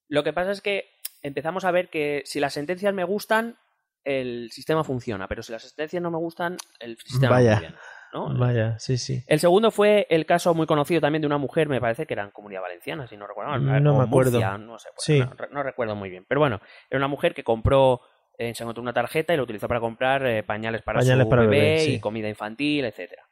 lo 0.09 0.23
que 0.25 0.33
pasa 0.33 0.51
es 0.53 0.61
que 0.61 0.91
empezamos 1.23 1.65
a 1.65 1.71
ver 1.71 1.89
que 1.91 2.23
si 2.25 2.41
las 2.41 2.53
sentencias 2.55 2.93
me 2.95 3.05
gustan, 3.05 3.59
el 4.05 4.51
sistema 4.53 4.85
funciona, 4.85 5.29
pero 5.29 5.43
si 5.43 5.53
las 5.53 5.63
sentencias 5.63 6.03
no 6.03 6.11
me 6.11 6.19
gustan, 6.19 6.57
el 6.79 6.99
sistema 6.99 7.37
Vaya. 7.37 7.51
no 7.51 7.57
funciona. 7.57 7.81
¿no? 8.13 8.39
Vaya, 8.39 8.79
sí, 8.79 8.97
sí. 8.97 9.25
El 9.27 9.41
segundo 9.41 9.71
fue 9.73 10.07
el 10.09 10.25
caso 10.25 10.55
muy 10.55 10.67
conocido 10.69 11.01
también 11.01 11.23
de 11.23 11.27
una 11.27 11.39
mujer, 11.39 11.69
me 11.69 11.81
parece 11.81 12.07
que 12.07 12.15
era 12.15 12.23
en 12.23 12.31
Comunidad 12.31 12.61
Valenciana, 12.63 13.09
si 13.09 13.17
no 13.17 13.27
recuerdo 13.27 13.51
mal, 13.51 13.83
No 13.83 13.97
me 13.99 14.05
acuerdo. 14.05 14.33
Murcia, 14.33 14.57
no 14.59 14.79
sé, 14.79 14.91
pues, 14.95 15.05
Sí. 15.05 15.25
no 15.51 15.63
recuerdo 15.65 15.97
muy 15.97 16.11
bien. 16.11 16.25
Pero 16.29 16.39
bueno, 16.41 16.61
era 16.91 16.99
una 16.99 17.09
mujer 17.09 17.35
que 17.35 17.43
compró, 17.43 18.03
eh, 18.39 18.55
se 18.55 18.63
encontró 18.65 18.83
una 18.83 18.93
tarjeta 18.93 19.33
y 19.33 19.37
la 19.37 19.43
utilizó 19.43 19.69
para 19.69 19.81
comprar 19.81 20.27
eh, 20.27 20.43
pañales 20.43 20.83
para 20.83 21.01
Pañales 21.01 21.25
su 21.25 21.31
para 21.31 21.43
bebé, 21.43 21.57
bebé, 21.61 21.85
y 21.85 22.01
comida 22.01 22.29
infantil, 22.29 22.85
etcétera. 22.85 23.23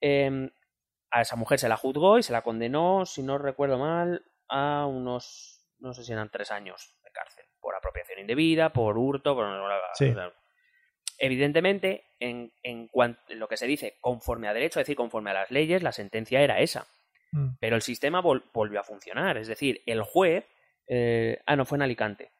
Eh, 0.00 0.50
a 1.10 1.20
esa 1.22 1.36
mujer 1.36 1.58
se 1.58 1.68
la 1.68 1.76
juzgó 1.76 2.18
y 2.18 2.22
se 2.22 2.32
la 2.32 2.42
condenó, 2.42 3.06
si 3.06 3.22
no 3.22 3.38
recuerdo 3.38 3.78
mal, 3.78 4.24
a 4.48 4.86
unos, 4.86 5.66
no 5.78 5.94
sé 5.94 6.02
si 6.04 6.12
eran 6.12 6.30
tres 6.30 6.50
años 6.50 6.94
de 7.04 7.10
cárcel, 7.12 7.44
por 7.60 7.74
apropiación 7.74 8.18
indebida, 8.18 8.72
por 8.72 8.98
hurto, 8.98 9.34
por... 9.34 9.46
Sí. 9.94 10.12
Evidentemente, 11.18 12.04
en, 12.20 12.52
en 12.62 12.88
cuan- 12.88 13.18
en 13.28 13.38
lo 13.38 13.48
que 13.48 13.56
se 13.56 13.66
dice 13.66 13.96
conforme 14.00 14.48
a 14.48 14.52
derecho, 14.54 14.80
es 14.80 14.86
decir, 14.86 14.96
conforme 14.96 15.30
a 15.30 15.34
las 15.34 15.50
leyes, 15.50 15.82
la 15.82 15.92
sentencia 15.92 16.40
era 16.42 16.60
esa. 16.60 16.86
Mm. 17.32 17.56
Pero 17.58 17.76
el 17.76 17.82
sistema 17.82 18.20
vol- 18.22 18.44
volvió 18.52 18.80
a 18.80 18.84
funcionar. 18.84 19.38
Es 19.38 19.48
decir, 19.48 19.82
el 19.86 20.02
juez. 20.02 20.44
eh, 20.88 21.40
ah, 21.46 21.56
no, 21.56 21.64
fue 21.64 21.78
en 21.78 21.82
Alicante. 21.82 22.30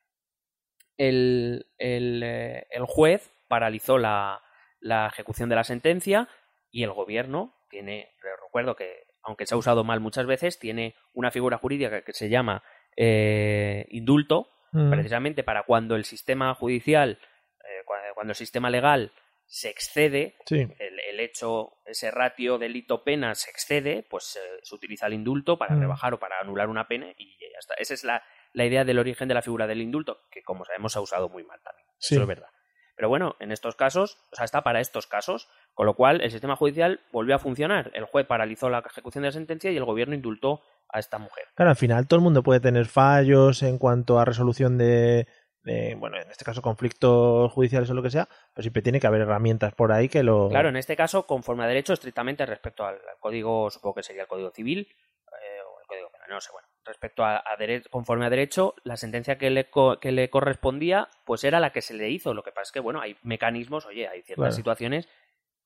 El, 0.99 1.67
el, 1.79 2.23
eh, 2.25 2.67
el 2.71 2.85
juez 2.85 3.31
paralizó 3.49 3.99
la, 3.99 4.43
la 4.81 5.07
ejecución 5.09 5.49
de 5.49 5.57
la 5.57 5.65
sentencia 5.65 6.29
y 6.71 6.83
el 6.83 6.93
gobierno 6.93 7.55
tiene. 7.69 8.15
Recuerdo 8.45 8.76
que, 8.76 9.05
aunque 9.23 9.47
se 9.47 9.55
ha 9.55 9.59
usado 9.59 9.85
mal 9.85 10.00
muchas 10.00 10.26
veces, 10.26 10.59
tiene 10.59 10.95
una 11.12 11.31
figura 11.31 11.59
jurídica 11.59 12.03
que 12.03 12.12
se 12.12 12.29
llama 12.29 12.62
eh, 12.97 13.87
indulto, 13.91 14.50
Mm. 14.73 14.91
precisamente 14.91 15.43
para 15.45 15.62
cuando 15.62 15.95
el 15.97 16.05
sistema 16.05 16.53
judicial, 16.55 17.19
eh, 17.65 17.83
cua- 17.87 18.12
cuando 18.15 18.33
el 18.33 18.37
sistema 18.37 18.69
legal 18.69 19.12
se 19.47 19.71
excede, 19.71 20.35
Sí. 20.45 20.67
el, 20.79 21.00
el 21.00 21.21
hecho, 21.21 21.79
ese 21.87 22.11
ratio 22.11 22.59
delito-pena 22.59 23.35
se 23.37 23.49
excede, 23.50 24.03
pues 24.03 24.37
eh, 24.37 24.59
se 24.62 24.75
utiliza 24.75 25.07
el 25.07 25.15
indulto 25.15 25.57
para 25.57 25.76
Mm. 25.76 25.81
rebajar 25.81 26.15
o 26.15 26.19
para 26.19 26.41
anular 26.41 26.69
una 26.69 26.88
pena 26.88 27.07
y 27.17 27.38
ya 27.38 27.59
está. 27.59 27.75
Esa 27.75 27.95
es 27.95 28.03
la, 28.05 28.23
la 28.57 28.65
idea 28.65 28.87
del 28.87 28.99
origen 28.99 29.29
de 29.29 29.35
la 29.35 29.43
figura 29.43 29.67
del 29.67 29.83
indulto, 29.83 30.23
que 30.31 30.43
como 30.43 30.65
sabemos 30.65 30.93
se 30.93 30.99
ha 30.99 31.03
usado 31.03 31.29
muy 31.29 31.45
mal 31.45 31.61
también. 31.63 31.87
Sí. 31.99 32.15
Eso 32.15 32.23
es 32.23 32.29
verdad. 32.29 32.49
Pero 32.97 33.11
bueno, 33.11 33.37
en 33.39 33.53
estos 33.53 33.77
casos, 33.77 34.17
o 34.33 34.37
sea, 34.37 34.47
está 34.47 34.63
para 34.63 34.81
estos 34.81 35.07
casos, 35.07 35.51
con 35.75 35.85
lo 35.85 35.95
cual 35.95 36.23
el 36.23 36.31
sistema 36.31 36.57
judicial 36.57 37.01
volvió 37.12 37.35
a 37.35 37.38
funcionar. 37.38 37.90
El 37.92 38.07
juez 38.07 38.27
paralizó 38.27 38.71
la 38.71 38.79
ejecución 38.79 39.23
de 39.23 39.29
la 39.29 39.33
sentencia 39.33 39.71
y 39.71 39.77
el 39.77 39.85
gobierno 39.85 40.14
indultó 40.14 40.62
a 40.88 40.99
esta 40.99 41.19
mujer. 41.19 41.45
Claro, 41.55 41.71
al 41.71 41.77
final 41.77 42.09
todo 42.09 42.16
el 42.16 42.25
mundo 42.25 42.42
puede 42.42 42.61
tener 42.61 42.87
fallos 42.87 43.62
en 43.62 43.77
cuanto 43.77 44.19
a 44.19 44.25
resolución 44.25 44.79
de, 44.79 45.29
de, 45.62 45.95
bueno, 45.97 46.16
en 46.16 46.31
este 46.31 46.47
caso 46.47 46.62
conflictos 46.62 47.53
judiciales 47.53 47.90
o 47.90 47.95
lo 47.95 48.03
que 48.03 48.09
sea, 48.09 48.27
pero 48.55 48.62
siempre 48.62 48.81
tiene 48.81 49.01
que 49.01 49.07
haber 49.07 49.21
herramientas 49.21 49.75
por 49.75 49.92
ahí 49.92 50.09
que 50.09 50.23
lo... 50.23 50.49
Claro, 50.49 50.71
en 50.71 50.77
este 50.77 50.97
caso, 50.97 51.27
conforme 51.27 51.64
a 51.64 51.66
derecho, 51.66 51.92
estrictamente 51.92 52.47
respecto 52.47 52.87
al, 52.87 52.95
al 52.95 53.19
código, 53.21 53.69
supongo 53.69 53.97
que 53.97 54.03
sería 54.03 54.23
el 54.23 54.29
código 54.29 54.51
civil 54.51 54.88
eh, 54.88 55.61
o 55.61 55.81
el 55.83 55.87
código 55.87 56.11
penal, 56.11 56.29
no 56.31 56.40
sé, 56.40 56.51
bueno, 56.53 56.66
respecto 56.87 57.25
a, 57.25 57.37
a 57.38 57.57
dere- 57.59 57.83
conforme 57.90 58.27
a 58.27 58.31
derecho, 58.31 58.75
la 58.85 58.96
sentencia 58.96 59.37
que 59.38 59.51
le, 59.51 59.68
co- 59.70 59.99
que 60.01 60.12
le 60.12 60.31
correspondía, 60.31 61.09
pues 61.25 61.44
era 61.44 61.61
la 61.61 61.70
que 61.70 61.83
se 61.83 61.94
le 61.94 62.09
hizo. 62.11 62.33
Lo 62.35 62.42
que 62.42 62.53
pasa 62.53 62.62
es 62.68 62.72
que, 62.72 62.81
bueno, 62.81 63.01
hay 63.01 63.16
mecanismos, 63.22 63.85
oye, 63.87 64.09
hay 64.09 64.22
ciertas 64.22 64.37
Claro. 64.37 64.53
situaciones 64.53 65.09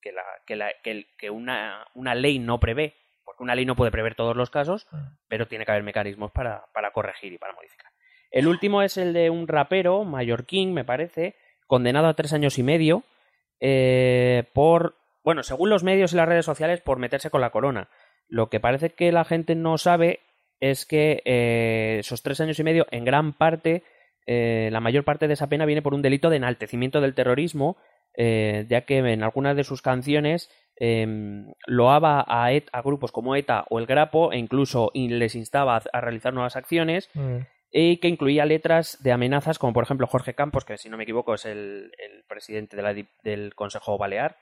que, 0.00 0.12
la, 0.12 0.22
que, 0.46 0.56
la, 0.56 0.72
que, 0.82 0.90
el- 0.90 1.06
que 1.18 1.30
una, 1.30 1.86
una 1.94 2.14
ley 2.14 2.38
no 2.38 2.58
prevé, 2.58 2.96
porque 3.24 3.42
una 3.42 3.54
ley 3.54 3.66
no 3.66 3.76
puede 3.76 3.90
prever 3.92 4.14
todos 4.14 4.36
los 4.36 4.50
casos, 4.50 4.86
Mm. 4.90 4.96
pero 5.28 5.46
tiene 5.46 5.64
que 5.64 5.70
haber 5.72 5.84
mecanismos 5.84 6.32
para, 6.32 6.64
para 6.72 6.90
corregir 6.92 7.32
y 7.32 7.38
para 7.38 7.52
modificar. 7.52 7.90
El 8.30 8.46
último 8.48 8.82
es 8.82 8.96
el 8.96 9.12
de 9.12 9.28
un 9.30 9.46
rapero, 9.48 10.04
mallorquín, 10.04 10.72
me 10.72 10.84
parece, 10.84 11.34
condenado 11.66 12.06
a 12.08 12.14
tres 12.14 12.32
años 12.32 12.58
y 12.58 12.62
medio 12.62 13.02
eh, 13.60 14.44
por, 14.54 14.96
bueno, 15.22 15.42
según 15.42 15.68
los 15.70 15.82
medios 15.84 16.12
y 16.12 16.16
las 16.16 16.28
redes 16.28 16.44
sociales, 16.46 16.80
por 16.80 16.98
meterse 16.98 17.30
con 17.30 17.40
la 17.40 17.50
corona. 17.50 17.88
Lo 18.28 18.48
que 18.48 18.60
parece 18.60 18.90
que 18.90 19.12
la 19.12 19.24
gente 19.24 19.54
no 19.54 19.76
sabe 19.78 20.20
es 20.60 20.86
que 20.86 21.22
eh, 21.24 21.96
esos 22.00 22.22
tres 22.22 22.40
años 22.40 22.58
y 22.58 22.64
medio, 22.64 22.86
en 22.90 23.04
gran 23.04 23.32
parte, 23.32 23.82
eh, 24.26 24.68
la 24.72 24.80
mayor 24.80 25.04
parte 25.04 25.26
de 25.26 25.34
esa 25.34 25.48
pena 25.48 25.64
viene 25.66 25.82
por 25.82 25.94
un 25.94 26.02
delito 26.02 26.30
de 26.30 26.36
enaltecimiento 26.36 27.00
del 27.00 27.14
terrorismo, 27.14 27.76
eh, 28.16 28.66
ya 28.68 28.82
que 28.82 28.98
en 28.98 29.22
algunas 29.22 29.56
de 29.56 29.64
sus 29.64 29.82
canciones 29.82 30.50
eh, 30.82 31.06
loaba 31.66 32.24
a, 32.26 32.52
Et- 32.52 32.68
a 32.72 32.82
grupos 32.82 33.12
como 33.12 33.36
ETA 33.36 33.64
o 33.70 33.78
el 33.78 33.86
Grapo 33.86 34.32
e 34.32 34.38
incluso 34.38 34.90
in- 34.94 35.18
les 35.18 35.34
instaba 35.34 35.76
a, 35.76 35.82
a 35.92 36.00
realizar 36.00 36.32
nuevas 36.34 36.56
acciones 36.56 37.08
Mm. 37.14 37.38
y 37.72 37.98
que 37.98 38.08
incluía 38.08 38.46
letras 38.46 38.98
de 39.02 39.12
amenazas 39.12 39.58
como 39.58 39.72
por 39.72 39.84
ejemplo 39.84 40.06
Jorge 40.06 40.34
Campos, 40.34 40.64
que 40.64 40.76
si 40.78 40.88
no 40.88 40.96
me 40.96 41.04
equivoco 41.04 41.34
es 41.34 41.44
el, 41.44 41.92
el 41.98 42.24
presidente 42.28 42.76
de 42.76 42.82
la 42.82 42.94
di- 42.94 43.08
del 43.22 43.54
Consejo 43.54 43.96
Balear. 43.98 44.36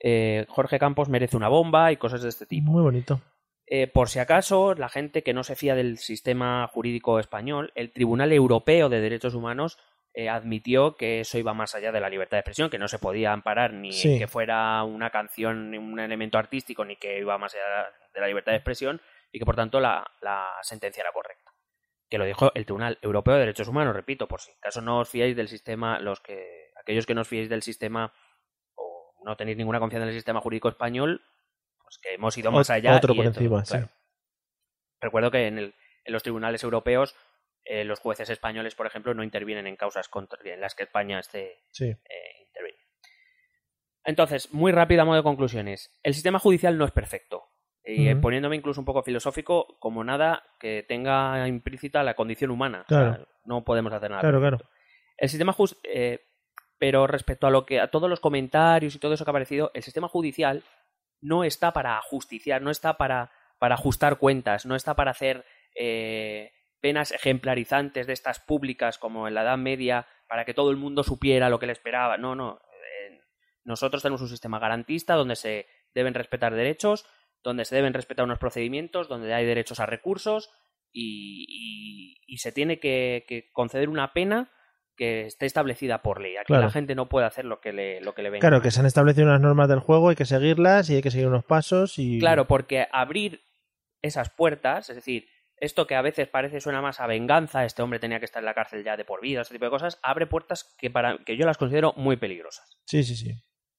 Eh, 0.00 0.46
Jorge 0.48 0.78
Campos 0.80 1.08
merece 1.08 1.36
una 1.36 1.48
bomba 1.48 1.92
y 1.92 1.96
cosas 1.96 2.22
de 2.22 2.28
este 2.30 2.46
tipo. 2.46 2.70
Muy 2.72 2.82
bonito. 2.82 3.20
Eh, 3.66 3.86
por 3.86 4.08
si 4.08 4.18
acaso, 4.18 4.74
la 4.74 4.88
gente 4.88 5.22
que 5.22 5.32
no 5.34 5.44
se 5.44 5.56
fía 5.56 5.74
del 5.74 5.98
sistema 5.98 6.68
jurídico 6.68 7.18
español, 7.18 7.72
el 7.74 7.92
Tribunal 7.92 8.32
Europeo 8.32 8.88
de 8.88 9.00
Derechos 9.00 9.34
Humanos 9.34 9.78
eh, 10.14 10.28
admitió 10.28 10.96
que 10.96 11.20
eso 11.20 11.38
iba 11.38 11.54
más 11.54 11.74
allá 11.74 11.90
de 11.90 12.00
la 12.00 12.10
libertad 12.10 12.36
de 12.36 12.40
expresión, 12.40 12.68
que 12.68 12.78
no 12.78 12.88
se 12.88 12.98
podía 12.98 13.32
amparar 13.32 13.72
ni 13.72 13.92
Sí. 13.92 14.18
que 14.18 14.26
fuera 14.26 14.82
una 14.84 15.08
canción, 15.10 15.70
ni 15.70 15.78
un 15.78 15.98
elemento 15.98 16.36
artístico, 16.36 16.84
ni 16.84 16.96
que 16.96 17.18
iba 17.18 17.38
más 17.38 17.54
allá 17.54 17.90
de 18.12 18.20
la 18.20 18.26
libertad 18.26 18.52
de 18.52 18.58
expresión, 18.58 19.00
y 19.30 19.38
que 19.38 19.46
por 19.46 19.56
tanto 19.56 19.80
la, 19.80 20.04
la 20.20 20.50
sentencia 20.60 21.00
era 21.00 21.12
correcta. 21.12 21.50
Que 22.10 22.18
lo 22.18 22.26
dijo 22.26 22.52
el 22.54 22.66
Tribunal 22.66 22.98
Europeo 23.00 23.34
de 23.34 23.40
Derechos 23.40 23.68
Humanos, 23.68 23.96
repito, 23.96 24.28
por 24.28 24.42
si 24.42 24.50
acaso 24.50 24.82
no 24.82 24.98
os 24.98 25.08
fiáis 25.08 25.34
del 25.34 25.48
sistema, 25.48 25.98
los 25.98 26.20
que, 26.20 26.72
aquellos 26.78 27.06
que 27.06 27.14
no 27.14 27.22
os 27.22 27.28
fiéis 27.28 27.48
del 27.48 27.62
sistema 27.62 28.12
o 28.74 29.14
no 29.24 29.34
tenéis 29.38 29.56
ninguna 29.56 29.80
confianza 29.80 30.02
en 30.04 30.10
el 30.10 30.14
sistema 30.14 30.42
jurídico 30.42 30.68
español, 30.68 31.24
que 31.98 32.14
hemos 32.14 32.36
ido 32.38 32.50
más 32.52 32.70
allá. 32.70 32.96
otro 32.96 33.14
y 33.14 33.16
por 33.16 33.26
encima, 33.26 33.64
sí. 33.64 33.72
claro. 33.72 33.88
Recuerdo 35.00 35.30
que 35.30 35.46
en, 35.46 35.58
el- 35.58 35.74
en 36.04 36.12
los 36.12 36.22
tribunales 36.22 36.62
europeos 36.64 37.14
eh, 37.64 37.84
los 37.84 38.00
jueces 38.00 38.28
españoles, 38.30 38.74
por 38.74 38.86
ejemplo, 38.86 39.14
no 39.14 39.22
intervienen 39.22 39.66
en 39.66 39.76
causas 39.76 40.08
contra, 40.08 40.38
en 40.44 40.60
las 40.60 40.74
que 40.74 40.82
España 40.84 41.18
esté 41.20 41.62
Sí. 41.70 41.84
eh, 41.86 42.44
interviene. 42.46 42.78
Entonces, 44.04 44.52
muy 44.52 44.72
rápido 44.72 45.02
a 45.02 45.04
modo 45.04 45.16
de 45.16 45.22
conclusiones. 45.22 45.92
El 46.02 46.14
sistema 46.14 46.38
judicial 46.40 46.76
no 46.76 46.84
es 46.84 46.90
perfecto. 46.90 47.44
Y 47.84 48.08
eh, 48.08 48.16
poniéndome 48.16 48.54
incluso 48.56 48.80
un 48.80 48.84
poco 48.84 49.02
filosófico, 49.02 49.76
como 49.80 50.04
nada 50.04 50.44
que 50.60 50.84
tenga 50.88 51.46
implícita 51.48 52.02
la 52.04 52.14
condición 52.14 52.50
humana. 52.52 52.84
O 52.86 52.88
sea, 52.88 53.24
no 53.44 53.64
podemos 53.64 53.92
hacer 53.92 54.10
nada. 54.10 54.22
Claro. 54.22 54.58
El 55.16 55.28
sistema 55.28 55.52
jus- 55.52 55.78
eh, 55.84 56.20
pero 56.78 57.06
respecto 57.08 57.46
a 57.46 57.50
lo 57.50 57.64
que 57.66 57.80
a 57.80 57.90
todos 57.90 58.08
los 58.08 58.20
comentarios 58.20 58.94
y 58.94 58.98
todo 58.98 59.14
eso 59.14 59.24
que 59.24 59.30
ha 59.30 59.32
aparecido, 59.32 59.70
el 59.74 59.82
sistema 59.82 60.08
judicial 60.08 60.62
no 61.22 61.44
está 61.44 61.72
para 61.72 61.98
justiciar, 62.02 62.60
no 62.60 62.70
está 62.70 62.98
para, 62.98 63.32
para 63.58 63.76
ajustar 63.76 64.18
cuentas, 64.18 64.66
no 64.66 64.76
está 64.76 64.94
para 64.94 65.12
hacer 65.12 65.46
eh, 65.74 66.52
penas 66.80 67.12
ejemplarizantes 67.12 68.06
de 68.06 68.12
estas 68.12 68.40
públicas 68.40 68.98
como 68.98 69.26
en 69.26 69.34
la 69.34 69.42
Edad 69.42 69.56
Media 69.56 70.06
para 70.28 70.44
que 70.44 70.52
todo 70.52 70.70
el 70.70 70.76
mundo 70.76 71.02
supiera 71.02 71.48
lo 71.48 71.58
que 71.58 71.66
le 71.66 71.72
esperaba. 71.72 72.18
No, 72.18 72.34
no. 72.34 72.60
Nosotros 73.64 74.02
tenemos 74.02 74.20
un 74.20 74.28
sistema 74.28 74.58
garantista 74.58 75.14
donde 75.14 75.36
se 75.36 75.66
deben 75.94 76.14
respetar 76.14 76.52
derechos, 76.52 77.06
donde 77.44 77.64
se 77.64 77.76
deben 77.76 77.94
respetar 77.94 78.24
unos 78.24 78.40
procedimientos, 78.40 79.08
donde 79.08 79.32
hay 79.32 79.46
derechos 79.46 79.78
a 79.78 79.86
recursos 79.86 80.50
y, 80.92 82.18
se 82.38 82.50
tiene 82.50 82.80
que 82.80 83.50
conceder 83.52 83.88
una 83.88 84.12
pena 84.12 84.50
que 84.96 85.26
esté 85.26 85.46
establecida 85.46 86.02
por 86.02 86.20
ley. 86.20 86.36
Aquí 86.36 86.46
Claro. 86.48 86.64
la 86.64 86.70
gente 86.70 86.94
no 86.94 87.08
puede 87.08 87.26
hacer 87.26 87.44
lo 87.44 87.60
que 87.60 87.72
le, 87.72 88.00
lo 88.00 88.14
que 88.14 88.22
le 88.22 88.30
venga. 88.30 88.40
Claro, 88.40 88.62
que 88.62 88.70
se 88.70 88.80
han 88.80 88.86
establecido 88.86 89.26
unas 89.26 89.40
normas 89.40 89.68
del 89.68 89.80
juego, 89.80 90.10
hay 90.10 90.16
que 90.16 90.24
seguirlas 90.24 90.90
y 90.90 90.96
hay 90.96 91.02
que 91.02 91.10
seguir 91.10 91.26
unos 91.26 91.44
pasos 91.44 91.98
y... 91.98 92.18
Claro, 92.18 92.46
porque 92.46 92.86
abrir 92.92 93.42
esas 94.02 94.30
puertas, 94.30 94.90
es 94.90 94.96
decir, 94.96 95.28
esto 95.56 95.86
que 95.86 95.94
a 95.94 96.02
veces 96.02 96.28
parece 96.28 96.60
suena 96.60 96.82
más 96.82 97.00
a 97.00 97.06
venganza, 97.06 97.64
este 97.64 97.82
hombre 97.82 98.00
tenía 98.00 98.18
que 98.18 98.24
estar 98.24 98.40
en 98.40 98.46
la 98.46 98.54
cárcel 98.54 98.82
ya 98.82 98.96
de 98.96 99.04
por 99.04 99.20
vida, 99.20 99.42
ese 99.42 99.54
tipo 99.54 99.64
de 99.64 99.70
cosas, 99.70 99.98
abre 100.02 100.26
puertas 100.26 100.74
que, 100.76 100.90
para, 100.90 101.18
que 101.24 101.36
yo 101.36 101.46
las 101.46 101.56
considero 101.56 101.94
muy 101.96 102.16
peligrosas. 102.16 102.78
Sí, 102.84 103.04
sí, 103.04 103.14
sí. 103.14 103.32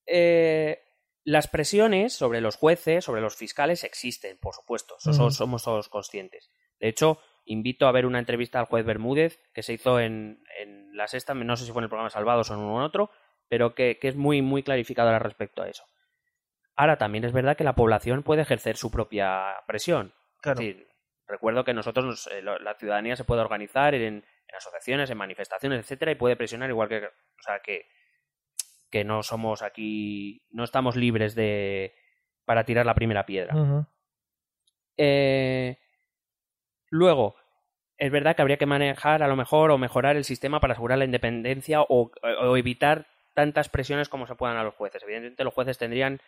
Eh, 0.05 0.79
las 1.25 1.47
presiones 1.47 2.13
sobre 2.13 2.41
los 2.41 2.55
jueces, 2.55 3.05
sobre 3.05 3.21
los 3.21 3.35
fiscales 3.35 3.83
existen, 3.83 4.37
por 4.39 4.53
supuesto, 4.53 4.95
somos 4.99 5.63
todos 5.63 5.89
conscientes. 5.89 6.49
De 6.79 6.89
hecho, 6.89 7.19
invito 7.45 7.87
a 7.87 7.91
ver 7.91 8.05
una 8.05 8.19
entrevista 8.19 8.59
al 8.59 8.65
juez 8.65 8.85
Bermúdez 8.85 9.39
que 9.53 9.63
se 9.63 9.73
hizo 9.73 9.99
en, 9.99 10.43
en 10.59 10.95
la 10.95 11.07
sexta, 11.07 11.33
no 11.33 11.55
sé 11.57 11.65
si 11.65 11.71
fue 11.71 11.81
en 11.81 11.85
el 11.85 11.89
programa 11.89 12.09
Salvados 12.09 12.49
o 12.49 12.53
en 12.53 12.59
uno 12.61 12.75
u 12.75 12.77
otro, 12.85 13.09
pero 13.49 13.75
que, 13.75 13.99
que 13.99 14.07
es 14.07 14.15
muy, 14.15 14.41
muy 14.41 14.63
clarificadora 14.63 15.19
respecto 15.19 15.61
a 15.61 15.67
eso. 15.69 15.83
Ahora, 16.75 16.97
también 16.97 17.23
es 17.23 17.33
verdad 17.33 17.55
que 17.57 17.63
la 17.63 17.75
población 17.75 18.23
puede 18.23 18.41
ejercer 18.41 18.77
su 18.77 18.89
propia 18.89 19.55
presión. 19.67 20.13
Claro. 20.41 20.59
Es 20.61 20.67
decir, 20.67 20.87
recuerdo 21.27 21.63
que 21.63 21.73
nosotros, 21.73 22.05
nos- 22.05 22.27
eh, 22.27 22.41
la 22.41 22.73
ciudadanía 22.75 23.15
se 23.15 23.25
puede 23.25 23.41
organizar 23.41 23.93
en, 23.93 24.03
en 24.15 24.55
asociaciones, 24.55 25.09
en 25.09 25.17
manifestaciones, 25.17 25.79
etcétera, 25.79 26.11
y 26.11 26.15
puede 26.15 26.35
presionar 26.35 26.69
igual 26.69 26.89
que, 26.89 27.05
o 27.05 27.41
sea, 27.41 27.59
que, 27.59 27.85
que 28.89 29.03
no 29.03 29.21
somos 29.23 29.61
aquí, 29.61 30.45
no 30.51 30.63
estamos 30.63 30.95
libres 30.95 31.35
de 31.35 31.93
para 32.45 32.63
tirar 32.63 32.85
la 32.85 32.95
primera 32.95 33.25
piedra. 33.25 33.53
Eh, 34.97 35.77
luego, 36.93 37.35
es 37.97 38.11
verdad 38.11 38.35
que 38.35 38.41
habría 38.41 38.57
que 38.57 38.65
manejar 38.65 39.23
a 39.23 39.27
lo 39.27 39.35
mejor 39.35 39.71
o 39.71 39.77
mejorar 39.77 40.15
el 40.15 40.23
sistema 40.23 40.59
para 40.59 40.73
asegurar 40.73 40.97
la 40.99 41.05
independencia 41.05 41.81
o, 41.81 42.11
o 42.21 42.57
evitar 42.57 43.07
tantas 43.33 43.69
presiones 43.69 44.09
como 44.09 44.27
se 44.27 44.35
puedan 44.35 44.57
a 44.57 44.63
los 44.63 44.75
jueces. 44.75 45.01
Evidentemente 45.03 45.43
los 45.43 45.53
jueces 45.53 45.77
tendrían 45.77 46.19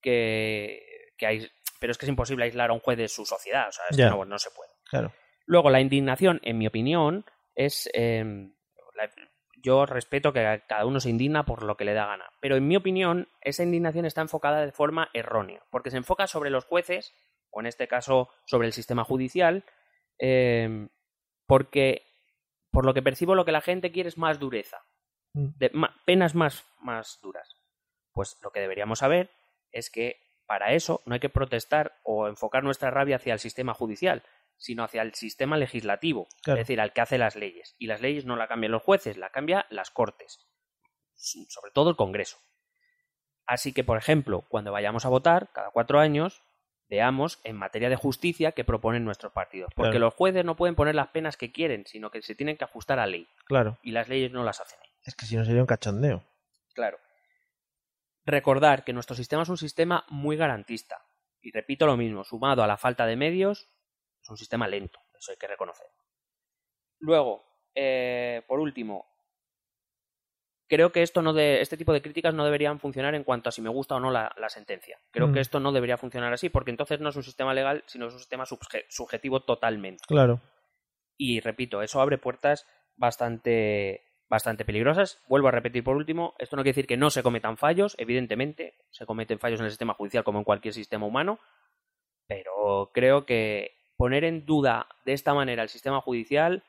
que, 0.00 0.82
que 1.16 1.50
pero 1.80 1.90
es 1.92 1.98
que 1.98 2.06
es 2.06 2.10
imposible 2.10 2.44
aislar 2.44 2.70
a 2.70 2.72
un 2.72 2.80
juez 2.80 2.98
de 2.98 3.08
su 3.08 3.24
sociedad, 3.26 3.68
o 3.68 3.72
sea, 3.72 3.84
es 3.90 3.96
que 3.96 4.02
no, 4.16 4.24
no 4.24 4.38
se 4.38 4.50
puede. 4.50 4.70
Claro. 4.88 5.12
Luego, 5.46 5.70
la 5.70 5.80
indignación, 5.80 6.40
en 6.42 6.58
mi 6.58 6.66
opinión, 6.66 7.24
es. 7.54 7.90
eh, 7.94 8.24
la- 8.94 9.10
yo 9.64 9.86
respeto 9.86 10.32
que 10.32 10.62
cada 10.66 10.84
uno 10.86 10.98
se 10.98 11.08
indigna 11.08 11.44
por 11.44 11.62
lo 11.62 11.76
que 11.76 11.84
le 11.84 11.94
da 11.94 12.06
gana. 12.06 12.24
Pero 12.40 12.56
en 12.56 12.66
mi 12.66 12.74
opinión, 12.74 13.28
esa 13.40 13.62
indignación 13.62 14.04
está 14.04 14.20
enfocada 14.20 14.64
de 14.66 14.72
forma 14.72 15.08
errónea. 15.14 15.62
Porque 15.70 15.92
se 15.92 15.98
enfoca 15.98 16.26
sobre 16.26 16.50
los 16.50 16.64
jueces, 16.64 17.14
o 17.50 17.60
en 17.60 17.66
este 17.66 17.86
caso 17.86 18.28
sobre 18.44 18.66
el 18.66 18.72
sistema 18.72 19.04
judicial, 19.04 19.64
eh, 20.24 20.88
porque 21.46 22.06
por 22.70 22.86
lo 22.86 22.94
que 22.94 23.02
percibo 23.02 23.34
lo 23.34 23.44
que 23.44 23.50
la 23.52 23.60
gente 23.60 23.90
quiere 23.92 24.08
es 24.08 24.16
más 24.16 24.38
dureza. 24.38 24.78
Mm. 25.34 25.46
de- 25.58 25.70
ma- 25.72 25.94
penas 26.04 26.34
más, 26.34 26.64
más 26.80 27.18
duras. 27.22 27.56
Pues 28.12 28.38
lo 28.42 28.50
que 28.52 28.60
deberíamos 28.60 28.98
saber 28.98 29.30
es 29.70 29.88
que 29.90 30.20
para 30.46 30.72
eso 30.74 31.00
no 31.06 31.14
hay 31.14 31.20
que 31.20 31.30
protestar 31.30 31.98
o 32.04 32.28
enfocar 32.28 32.62
nuestra 32.62 32.90
rabia 32.90 33.16
hacia 33.16 33.32
el 33.32 33.38
sistema 33.40 33.72
judicial, 33.72 34.22
sino 34.58 34.84
hacia 34.84 35.00
el 35.00 35.14
sistema 35.14 35.56
legislativo, 35.56 36.28
Claro. 36.42 36.60
es 36.60 36.66
decir, 36.68 36.80
al 36.82 36.92
que 36.92 37.00
hace 37.00 37.16
las 37.16 37.34
leyes. 37.34 37.74
Y 37.78 37.86
las 37.86 38.02
leyes 38.02 38.26
no 38.26 38.36
la 38.36 38.46
cambian 38.46 38.72
los 38.72 38.82
jueces, 38.82 39.16
la 39.16 39.30
cambia 39.30 39.64
las 39.70 39.90
cortes, 39.90 40.46
sobre 41.14 41.72
todo 41.72 41.88
el 41.90 41.96
Congreso. 41.96 42.36
Así 43.46 43.72
que, 43.72 43.84
por 43.84 43.96
ejemplo, 43.98 44.44
cuando 44.50 44.70
vayamos 44.72 45.04
a 45.06 45.08
votar, 45.08 45.50
cada 45.52 45.70
cuatro 45.70 45.98
años, 45.98 46.42
veamos 46.92 47.40
en 47.42 47.56
materia 47.56 47.88
de 47.88 47.96
justicia 47.96 48.52
que 48.52 48.64
proponen 48.64 49.02
nuestros 49.02 49.32
partidos. 49.32 49.72
Porque 49.74 49.92
Claro. 49.92 50.04
los 50.06 50.14
jueces 50.14 50.44
no 50.44 50.56
pueden 50.56 50.74
poner 50.74 50.94
las 50.94 51.08
penas 51.08 51.38
que 51.38 51.50
quieren, 51.50 51.86
sino 51.86 52.10
que 52.10 52.20
se 52.20 52.34
tienen 52.34 52.58
que 52.58 52.64
ajustar 52.64 52.98
a 52.98 53.06
ley. 53.06 53.26
Claro. 53.46 53.78
Y 53.82 53.92
las 53.92 54.10
leyes 54.10 54.30
no 54.30 54.44
las 54.44 54.60
hacen 54.60 54.78
ellos. 54.82 54.94
Es 55.06 55.14
que 55.14 55.24
si 55.24 55.34
no 55.36 55.44
sería 55.46 55.62
un 55.62 55.66
cachondeo. 55.66 56.22
Claro. 56.74 56.98
Recordar 58.26 58.84
que 58.84 58.92
nuestro 58.92 59.16
sistema 59.16 59.42
es 59.42 59.48
un 59.48 59.56
sistema 59.56 60.04
muy 60.10 60.36
garantista. 60.36 61.02
Y 61.40 61.50
repito 61.50 61.86
lo 61.86 61.96
mismo, 61.96 62.24
sumado 62.24 62.62
a 62.62 62.66
la 62.66 62.76
falta 62.76 63.06
de 63.06 63.16
medios, 63.16 63.68
es 64.22 64.28
un 64.28 64.36
sistema 64.36 64.68
lento. 64.68 65.00
Eso 65.18 65.32
hay 65.32 65.38
que 65.38 65.46
reconocer. 65.46 65.86
Luego, 66.98 67.42
eh, 67.74 68.42
por 68.46 68.60
último, 68.60 69.11
creo 70.74 70.90
que 70.90 71.02
esto 71.02 71.20
no 71.20 71.34
de, 71.34 71.60
este 71.60 71.76
tipo 71.76 71.92
de 71.92 72.00
críticas 72.00 72.32
no 72.32 72.46
deberían 72.46 72.80
funcionar 72.80 73.14
en 73.14 73.24
cuanto 73.24 73.50
a 73.50 73.52
si 73.52 73.60
me 73.60 73.68
gusta 73.68 73.96
o 73.96 74.00
no 74.00 74.10
la, 74.10 74.32
la 74.38 74.48
sentencia. 74.48 74.98
Creo 75.10 75.28
Mm. 75.28 75.34
que 75.34 75.40
esto 75.40 75.60
no 75.60 75.70
debería 75.70 75.98
funcionar 75.98 76.32
así, 76.32 76.48
porque 76.48 76.70
entonces 76.70 76.98
no 76.98 77.10
es 77.10 77.16
un 77.16 77.22
sistema 77.22 77.52
legal, 77.52 77.84
sino 77.86 78.06
es 78.06 78.14
un 78.14 78.20
sistema 78.20 78.44
subje- 78.46 78.86
subjetivo 78.88 79.40
totalmente. 79.40 80.02
Claro. 80.08 80.40
Y 81.18 81.40
repito, 81.40 81.82
eso 81.82 82.00
abre 82.00 82.16
puertas 82.16 82.66
bastante, 82.96 84.00
bastante 84.30 84.64
peligrosas. 84.64 85.22
Vuelvo 85.28 85.48
a 85.48 85.50
repetir 85.50 85.84
por 85.84 85.94
último, 85.94 86.34
esto 86.38 86.56
no 86.56 86.62
quiere 86.62 86.74
decir 86.74 86.86
que 86.86 86.96
no 86.96 87.10
se 87.10 87.22
cometan 87.22 87.58
fallos, 87.58 87.94
evidentemente, 87.98 88.78
se 88.92 89.04
cometen 89.04 89.38
fallos 89.38 89.60
en 89.60 89.66
el 89.66 89.72
sistema 89.72 89.92
judicial 89.92 90.24
como 90.24 90.38
en 90.38 90.44
cualquier 90.44 90.72
sistema 90.72 91.04
humano, 91.04 91.38
pero 92.26 92.90
creo 92.94 93.26
que 93.26 93.72
poner 93.98 94.24
en 94.24 94.46
duda 94.46 94.86
de 95.04 95.12
esta 95.12 95.34
manera 95.34 95.62
el 95.62 95.68
sistema 95.68 96.00
judicial 96.00 96.64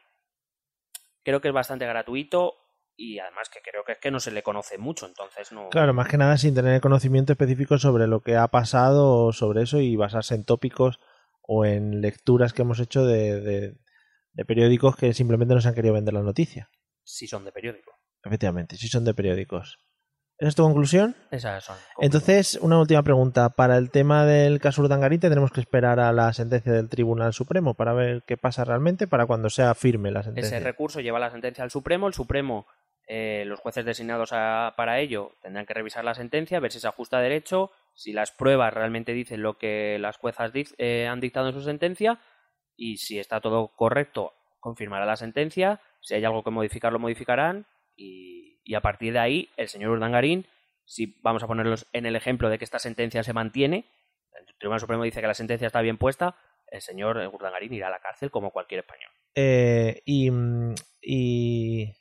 creo 1.23 1.39
que 1.39 1.47
es 1.47 1.53
bastante 1.53 1.85
gratuito 1.85 2.57
y 2.95 3.19
además 3.19 3.49
que 3.49 3.59
creo 3.61 3.83
que 3.83 3.93
es 3.93 3.97
que 3.99 4.11
no 4.11 4.19
se 4.19 4.31
le 4.31 4.43
conoce 4.43 4.77
mucho, 4.77 5.05
entonces 5.07 5.51
no... 5.51 5.69
Claro, 5.69 5.93
más 5.93 6.07
que 6.07 6.17
nada 6.17 6.37
sin 6.37 6.53
tener 6.55 6.79
conocimiento 6.81 7.33
específico 7.33 7.77
sobre 7.77 8.07
lo 8.07 8.21
que 8.21 8.35
ha 8.35 8.47
pasado 8.49 9.25
o 9.25 9.33
sobre 9.33 9.63
eso 9.63 9.79
y 9.79 9.95
basarse 9.95 10.35
en 10.35 10.45
tópicos 10.45 10.99
o 11.41 11.65
en 11.65 12.01
lecturas 12.01 12.53
que 12.53 12.61
hemos 12.61 12.79
hecho 12.79 13.05
de, 13.05 13.41
de- 13.41 13.73
de 14.33 14.45
periódicos 14.45 14.95
que 14.95 15.13
simplemente 15.13 15.53
nos 15.53 15.65
han 15.65 15.75
querido 15.75 15.93
vender 15.93 16.13
la 16.13 16.21
noticia. 16.23 16.69
Si 17.03 17.27
son 17.27 17.45
de 17.45 17.51
periódico. 17.51 17.91
Efectivamente, 18.23 18.77
si 18.77 18.87
son 18.87 19.05
de 19.05 19.13
periódicos. 19.13 19.77
¿Esa 20.39 20.49
es 20.49 20.55
tu 20.55 20.63
conclusión? 20.63 21.15
Esas 21.29 21.63
son. 21.63 21.77
Entonces, 21.99 22.57
una 22.61 22.79
última 22.79 23.03
pregunta. 23.03 23.49
Para 23.51 23.77
el 23.77 23.91
tema 23.91 24.25
del 24.25 24.59
caso 24.59 24.81
Urdangarín 24.81 25.19
tenemos 25.19 25.51
que 25.51 25.61
esperar 25.61 25.99
a 25.99 26.11
la 26.11 26.33
sentencia 26.33 26.71
del 26.73 26.89
Tribunal 26.89 27.33
Supremo 27.33 27.75
para 27.75 27.93
ver 27.93 28.23
qué 28.25 28.35
pasa 28.35 28.65
realmente, 28.65 29.07
para 29.07 29.27
cuando 29.27 29.49
sea 29.51 29.75
firme 29.75 30.09
la 30.11 30.23
sentencia. 30.23 30.57
Ese 30.57 30.65
recurso 30.65 31.01
lleva 31.01 31.19
la 31.19 31.29
sentencia 31.29 31.63
al 31.63 31.69
Supremo. 31.69 32.07
El 32.07 32.13
Supremo, 32.15 32.65
eh, 33.07 33.43
los 33.45 33.59
jueces 33.59 33.85
designados 33.85 34.31
a- 34.33 34.73
para 34.77 34.99
ello, 34.99 35.35
tendrán 35.41 35.65
que 35.65 35.73
revisar 35.73 36.03
la 36.05 36.13
sentencia, 36.13 36.59
ver 36.59 36.71
si 36.71 36.79
se 36.79 36.87
ajusta 36.87 37.19
derecho, 37.19 37.71
si 37.93 38.13
las 38.13 38.31
pruebas 38.31 38.73
realmente 38.73 39.13
dicen 39.13 39.41
lo 39.43 39.57
que 39.57 39.97
las 39.99 40.17
juezas 40.17 40.51
eh, 40.77 41.07
han 41.07 41.19
dictado 41.19 41.47
en 41.47 41.53
su 41.53 41.61
sentencia 41.61 42.19
y 42.75 42.97
si 42.97 43.19
está 43.19 43.39
todo 43.41 43.67
correcto, 43.75 44.33
confirmará 44.59 45.05
la 45.05 45.15
sentencia. 45.15 45.79
Si 46.01 46.15
hay 46.15 46.23
algo 46.25 46.43
que 46.43 46.49
modificar, 46.51 46.91
lo 46.93 46.99
modificarán 46.99 47.65
y, 47.95 48.59
y 48.63 48.75
a 48.75 48.81
partir 48.81 49.13
de 49.13 49.19
ahí, 49.19 49.49
el 49.57 49.67
señor 49.67 49.91
Urdangarín, 49.91 50.47
si 50.85 51.17
vamos 51.21 51.43
a 51.43 51.47
ponerlos 51.47 51.87
en 51.93 52.05
el 52.05 52.15
ejemplo 52.15 52.49
de 52.49 52.57
que 52.57 52.65
esta 52.65 52.79
sentencia 52.79 53.23
se 53.23 53.33
mantiene, 53.33 53.85
el 54.39 54.45
Tribunal 54.57 54.79
Supremo 54.79 55.03
dice 55.03 55.21
que 55.21 55.27
la 55.27 55.33
sentencia 55.33 55.67
está 55.67 55.81
bien 55.81 55.97
puesta, 55.97 56.35
el 56.67 56.81
señor 56.81 57.17
Urdangarín 57.17 57.73
irá 57.73 57.87
a 57.87 57.91
la 57.91 57.99
cárcel 57.99 58.31
como 58.31 58.51
cualquier 58.51 58.79
español. 58.79 59.11
Eh, 59.35 60.01
y. 60.05 60.31
mm, 60.31 60.73
y 61.01 61.93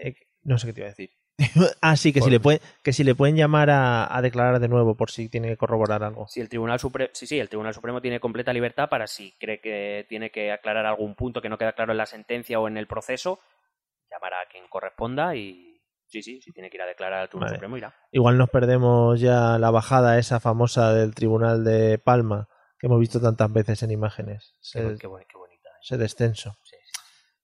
eh, 0.00 0.14
no 0.42 0.58
sé 0.58 0.66
qué 0.66 0.72
te 0.72 0.80
iba 0.80 0.86
a 0.86 0.90
decir. 0.90 1.10
ah, 1.80 1.96
sí, 1.96 2.12
que 2.12 2.20
si, 2.20 2.30
le 2.30 2.38
puede, 2.38 2.60
que 2.82 2.92
si 2.92 3.02
le 3.02 3.16
pueden 3.16 3.36
llamar 3.36 3.68
a, 3.68 4.16
a 4.16 4.22
declarar 4.22 4.60
de 4.60 4.68
nuevo 4.68 4.96
por 4.96 5.10
si 5.10 5.28
tiene 5.28 5.48
que 5.48 5.56
corroborar 5.56 6.04
algo. 6.04 6.28
Si 6.28 6.40
el 6.40 6.48
Tribunal 6.48 6.78
Supremo, 6.78 7.10
sí, 7.12 7.26
sí, 7.26 7.40
el 7.40 7.48
Tribunal 7.48 7.74
Supremo 7.74 8.00
tiene 8.00 8.20
completa 8.20 8.52
libertad 8.52 8.88
para 8.88 9.08
si 9.08 9.32
cree 9.38 9.60
que 9.60 10.06
tiene 10.08 10.30
que 10.30 10.52
aclarar 10.52 10.86
algún 10.86 11.16
punto 11.16 11.42
que 11.42 11.48
no 11.48 11.58
queda 11.58 11.72
claro 11.72 11.92
en 11.92 11.98
la 11.98 12.06
sentencia 12.06 12.60
o 12.60 12.68
en 12.68 12.76
el 12.76 12.86
proceso, 12.86 13.40
llamará 14.10 14.42
a 14.42 14.48
quien 14.48 14.68
corresponda 14.68 15.34
y 15.34 15.80
sí, 16.06 16.22
sí, 16.22 16.40
si 16.40 16.52
tiene 16.52 16.70
que 16.70 16.76
ir 16.76 16.82
a 16.82 16.86
declarar 16.86 17.22
al 17.22 17.28
Tribunal 17.28 17.48
Vale. 17.48 17.56
Supremo 17.56 17.76
irá. 17.78 17.94
Igual 18.12 18.38
nos 18.38 18.50
perdemos 18.50 19.20
ya 19.20 19.58
la 19.58 19.72
bajada 19.72 20.18
esa 20.18 20.38
famosa 20.38 20.94
del 20.94 21.16
Tribunal 21.16 21.64
de 21.64 21.98
Palma 21.98 22.48
que 22.78 22.86
hemos 22.86 23.00
visto 23.00 23.20
tantas 23.20 23.52
veces 23.52 23.82
en 23.82 23.90
imágenes. 23.90 24.54
Qué, 24.72 24.96
qué 25.00 25.06
bonita. 25.08 25.28
¿eh? 25.28 25.80
ese 25.82 25.98
descenso. 25.98 26.56
Sí, 26.62 26.76
sí. 26.82 26.83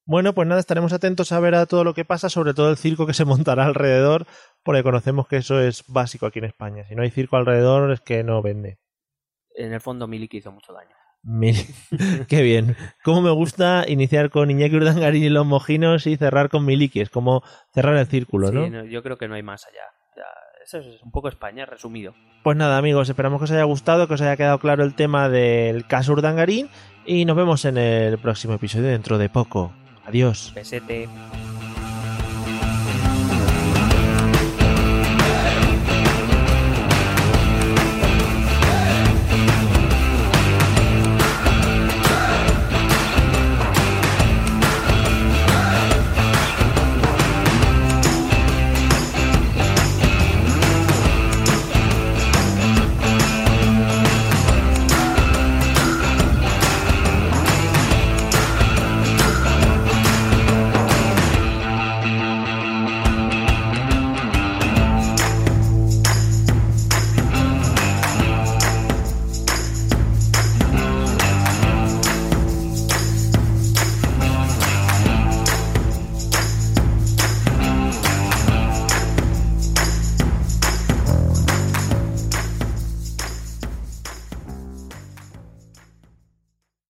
Bueno, 0.06 0.32
pues 0.34 0.48
nada, 0.48 0.60
estaremos 0.60 0.92
atentos 0.92 1.30
a 1.32 1.40
ver 1.40 1.54
a 1.54 1.66
todo 1.66 1.84
lo 1.84 1.94
que 1.94 2.04
pasa, 2.04 2.28
sobre 2.28 2.54
todo 2.54 2.70
el 2.70 2.76
circo 2.76 3.06
que 3.06 3.14
se 3.14 3.24
montará 3.24 3.64
alrededor, 3.66 4.26
porque 4.64 4.82
conocemos 4.82 5.28
que 5.28 5.36
eso 5.36 5.60
es 5.60 5.84
básico 5.86 6.26
aquí 6.26 6.38
en 6.40 6.46
España. 6.46 6.84
Si 6.88 6.94
no 6.96 7.02
hay 7.02 7.10
circo 7.10 7.36
alrededor 7.36 7.92
es 7.92 8.00
que 8.00 8.24
no 8.24 8.42
vende. 8.42 8.78
En 9.54 9.72
el 9.72 9.80
fondo 9.80 10.06
Miliki 10.08 10.38
hizo 10.38 10.50
mucho 10.52 10.72
daño. 10.72 10.94
Mil- 11.22 11.54
Qué 12.28 12.42
bien. 12.42 12.76
Cómo 13.04 13.20
me 13.20 13.30
gusta 13.30 13.84
iniciar 13.86 14.30
con 14.30 14.50
Iñaki 14.50 14.76
Urdangarín 14.76 15.22
y 15.22 15.28
los 15.28 15.44
mojinos 15.46 16.06
y 16.06 16.16
cerrar 16.16 16.48
con 16.48 16.64
Miliki. 16.64 17.00
Es 17.00 17.10
como 17.10 17.42
cerrar 17.74 17.96
el 17.96 18.06
círculo, 18.06 18.48
Sí, 18.48 18.54
¿no? 18.54 18.68
no, 18.70 18.84
yo 18.86 19.02
creo 19.02 19.18
que 19.18 19.28
no 19.28 19.34
hay 19.34 19.42
más 19.42 19.66
allá. 19.66 19.82
Ya, 20.16 20.24
eso 20.64 20.78
es 20.78 21.02
un 21.02 21.10
poco 21.12 21.28
España 21.28 21.66
resumido. 21.66 22.14
Pues 22.42 22.56
nada, 22.56 22.78
amigos, 22.78 23.08
esperamos 23.10 23.38
que 23.38 23.44
os 23.44 23.50
haya 23.50 23.64
gustado, 23.64 24.08
que 24.08 24.14
os 24.14 24.20
haya 24.22 24.36
quedado 24.36 24.58
claro 24.58 24.82
el 24.82 24.94
tema 24.94 25.28
del 25.28 25.86
caso 25.86 26.12
Urdangarín 26.12 26.70
y 27.04 27.26
nos 27.26 27.36
vemos 27.36 27.64
en 27.66 27.76
el 27.76 28.18
próximo 28.18 28.54
episodio 28.54 28.88
dentro 28.88 29.18
de 29.18 29.28
poco. 29.28 29.74
Adiós. 30.11 30.51
Pesete. 30.51 31.09